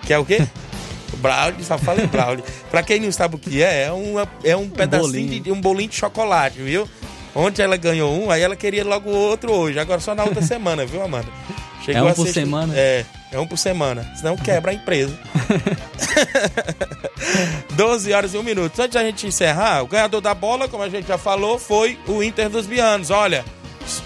[0.05, 0.47] Que é o quê?
[1.17, 2.43] Brownie, só falei brownie.
[2.71, 5.39] pra quem não sabe o que é, é, uma, é um pedacinho bolinho.
[5.43, 6.87] de um bolinho de chocolate, viu?
[7.35, 9.77] Ontem ela ganhou um, aí ela queria logo outro hoje.
[9.79, 11.27] Agora só na outra semana, viu, Amanda?
[11.87, 12.73] É um a por sexta- semana?
[12.75, 14.11] É, é um por semana.
[14.15, 15.17] Senão quebra a empresa.
[17.75, 18.79] 12 horas e 1 minuto.
[18.81, 22.21] Antes da gente encerrar, o ganhador da bola, como a gente já falou, foi o
[22.23, 23.09] Inter dos Bianos.
[23.09, 23.45] Olha,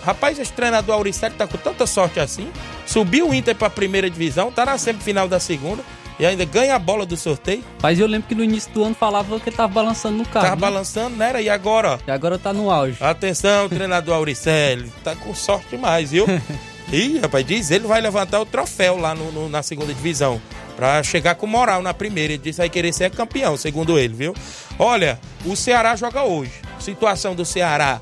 [0.04, 2.52] Rapaz, esse treinador Auricelli tá com tanta sorte assim.
[2.86, 5.84] Subiu o Inter pra primeira divisão, tá na semifinal da segunda
[6.22, 7.64] e ainda ganha a bola do sorteio.
[7.82, 10.46] Mas eu lembro que no início do ano falava que ele tava balançando no carro.
[10.46, 10.62] Tava né?
[10.62, 11.42] balançando, era?
[11.42, 12.00] E agora, ó?
[12.08, 13.04] E agora tá no auge.
[13.04, 14.94] Atenção, treinador Auricelli.
[15.04, 16.28] Tá com sorte demais, viu?
[16.94, 20.40] Ih, rapaz, diz ele vai levantar o troféu lá no, no- na segunda divisão.
[20.76, 22.34] Pra chegar com moral na primeira.
[22.34, 24.36] Ele disse que vai querer ser campeão, segundo ele, viu?
[24.78, 26.54] Olha, o Ceará joga hoje.
[26.80, 28.00] Situação do Ceará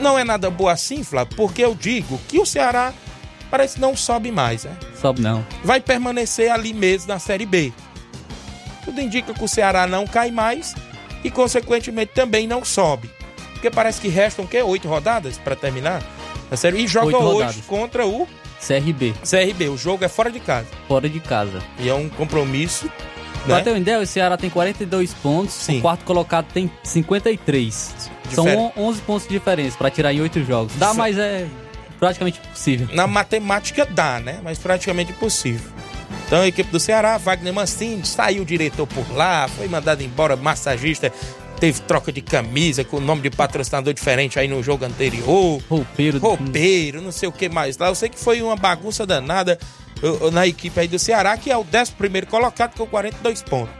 [0.00, 2.92] não é nada boa assim, Flávio, porque eu digo que o Ceará
[3.52, 4.74] parece que não sobe mais, né?
[5.00, 5.46] Sobe não.
[5.62, 7.72] Vai permanecer ali mesmo na Série B.
[8.84, 10.74] Tudo indica que o Ceará não cai mais
[11.22, 13.08] e, consequentemente, também não sobe.
[13.52, 14.60] Porque parece que restam, o quê?
[14.62, 16.02] Oito rodadas para terminar?
[16.50, 16.82] A série.
[16.82, 18.26] E joga hoje contra o
[18.66, 19.14] CRB.
[19.22, 19.68] CRB.
[19.68, 20.66] O jogo é fora de casa.
[20.88, 21.62] Fora de casa.
[21.78, 22.90] E é um compromisso.
[23.46, 23.62] Pra Né?
[23.62, 25.78] ter uma ideia, o Ceará tem 42 pontos, Sim.
[25.78, 27.94] o quarto colocado tem 53.
[28.32, 30.72] São Difere- on- 11 pontos de diferença pra tirar em 8 jogos.
[30.76, 31.46] Dá, Isso- mas é
[32.02, 32.88] praticamente impossível.
[32.92, 34.40] Na matemática dá, né?
[34.42, 35.70] Mas praticamente impossível.
[36.26, 41.12] Então a equipe do Ceará, Wagner Mancini, saiu diretor por lá, foi mandado embora, massagista,
[41.60, 45.62] teve troca de camisa com o nome de patrocinador diferente aí no jogo anterior.
[45.70, 46.18] Roupeiro.
[46.18, 47.86] Roupeiro, não sei o que mais lá.
[47.86, 49.56] Eu sei que foi uma bagunça danada
[50.32, 53.72] na equipe aí do Ceará, que é o 11 primeiro colocado com 42 pontos.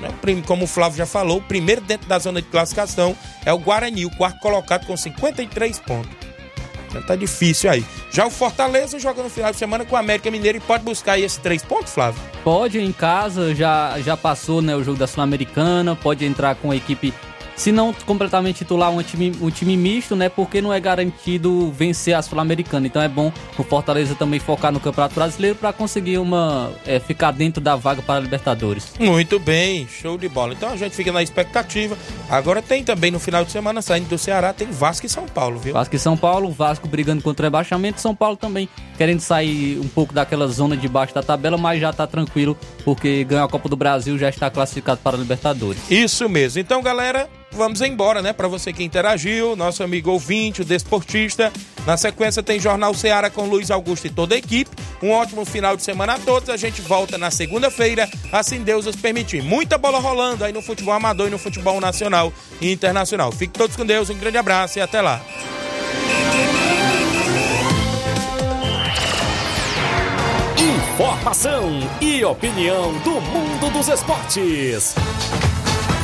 [0.00, 0.08] Né?
[0.44, 3.16] Como o Flávio já falou, o primeiro dentro da zona de classificação
[3.46, 6.27] é o Guarani, o quarto colocado com 53 pontos.
[6.88, 7.84] Então tá difícil aí.
[8.10, 11.12] Já o Fortaleza joga no final de semana com o América Mineiro e pode buscar
[11.12, 12.20] aí esses três pontos, Flávio.
[12.42, 16.76] Pode em casa, já, já passou né, o jogo da Sul-Americana, pode entrar com a
[16.76, 17.12] equipe,
[17.58, 20.28] se não completamente titular, um time, um time misto, né?
[20.28, 22.86] Porque não é garantido vencer a Sul-Americana.
[22.86, 26.70] Então é bom o Fortaleza também focar no Campeonato Brasileiro para conseguir uma.
[26.86, 28.92] é, ficar dentro da vaga para a Libertadores.
[29.00, 30.54] Muito bem, show de bola.
[30.54, 31.98] Então a gente fica na expectativa.
[32.30, 35.58] Agora tem também no final de semana, saindo do Ceará, tem Vasco e São Paulo,
[35.58, 35.74] viu?
[35.74, 39.88] Vasco e São Paulo, Vasco brigando contra o rebaixamento, São Paulo também querendo sair um
[39.88, 43.68] pouco daquela zona de baixo da tabela, mas já tá tranquilo, porque ganhou a Copa
[43.68, 45.90] do Brasil, já está classificado para a Libertadores.
[45.90, 46.60] Isso mesmo.
[46.60, 48.32] Então, galera, vamos embora, né?
[48.32, 51.52] Pra você que interagiu, nosso amigo ouvinte, o desportista.
[51.86, 54.70] Na sequência tem Jornal Ceará com Luiz Augusto e toda a equipe.
[55.02, 56.48] Um ótimo final de semana a todos.
[56.48, 59.42] A gente volta na segunda-feira, assim Deus nos permitir.
[59.42, 63.32] Muita bola rolando aí no futebol amador e no futebol nacional e internacional.
[63.32, 65.20] Fiquem todos com Deus, um grande abraço e até lá.
[70.58, 74.96] Informação e opinião do mundo dos esportes.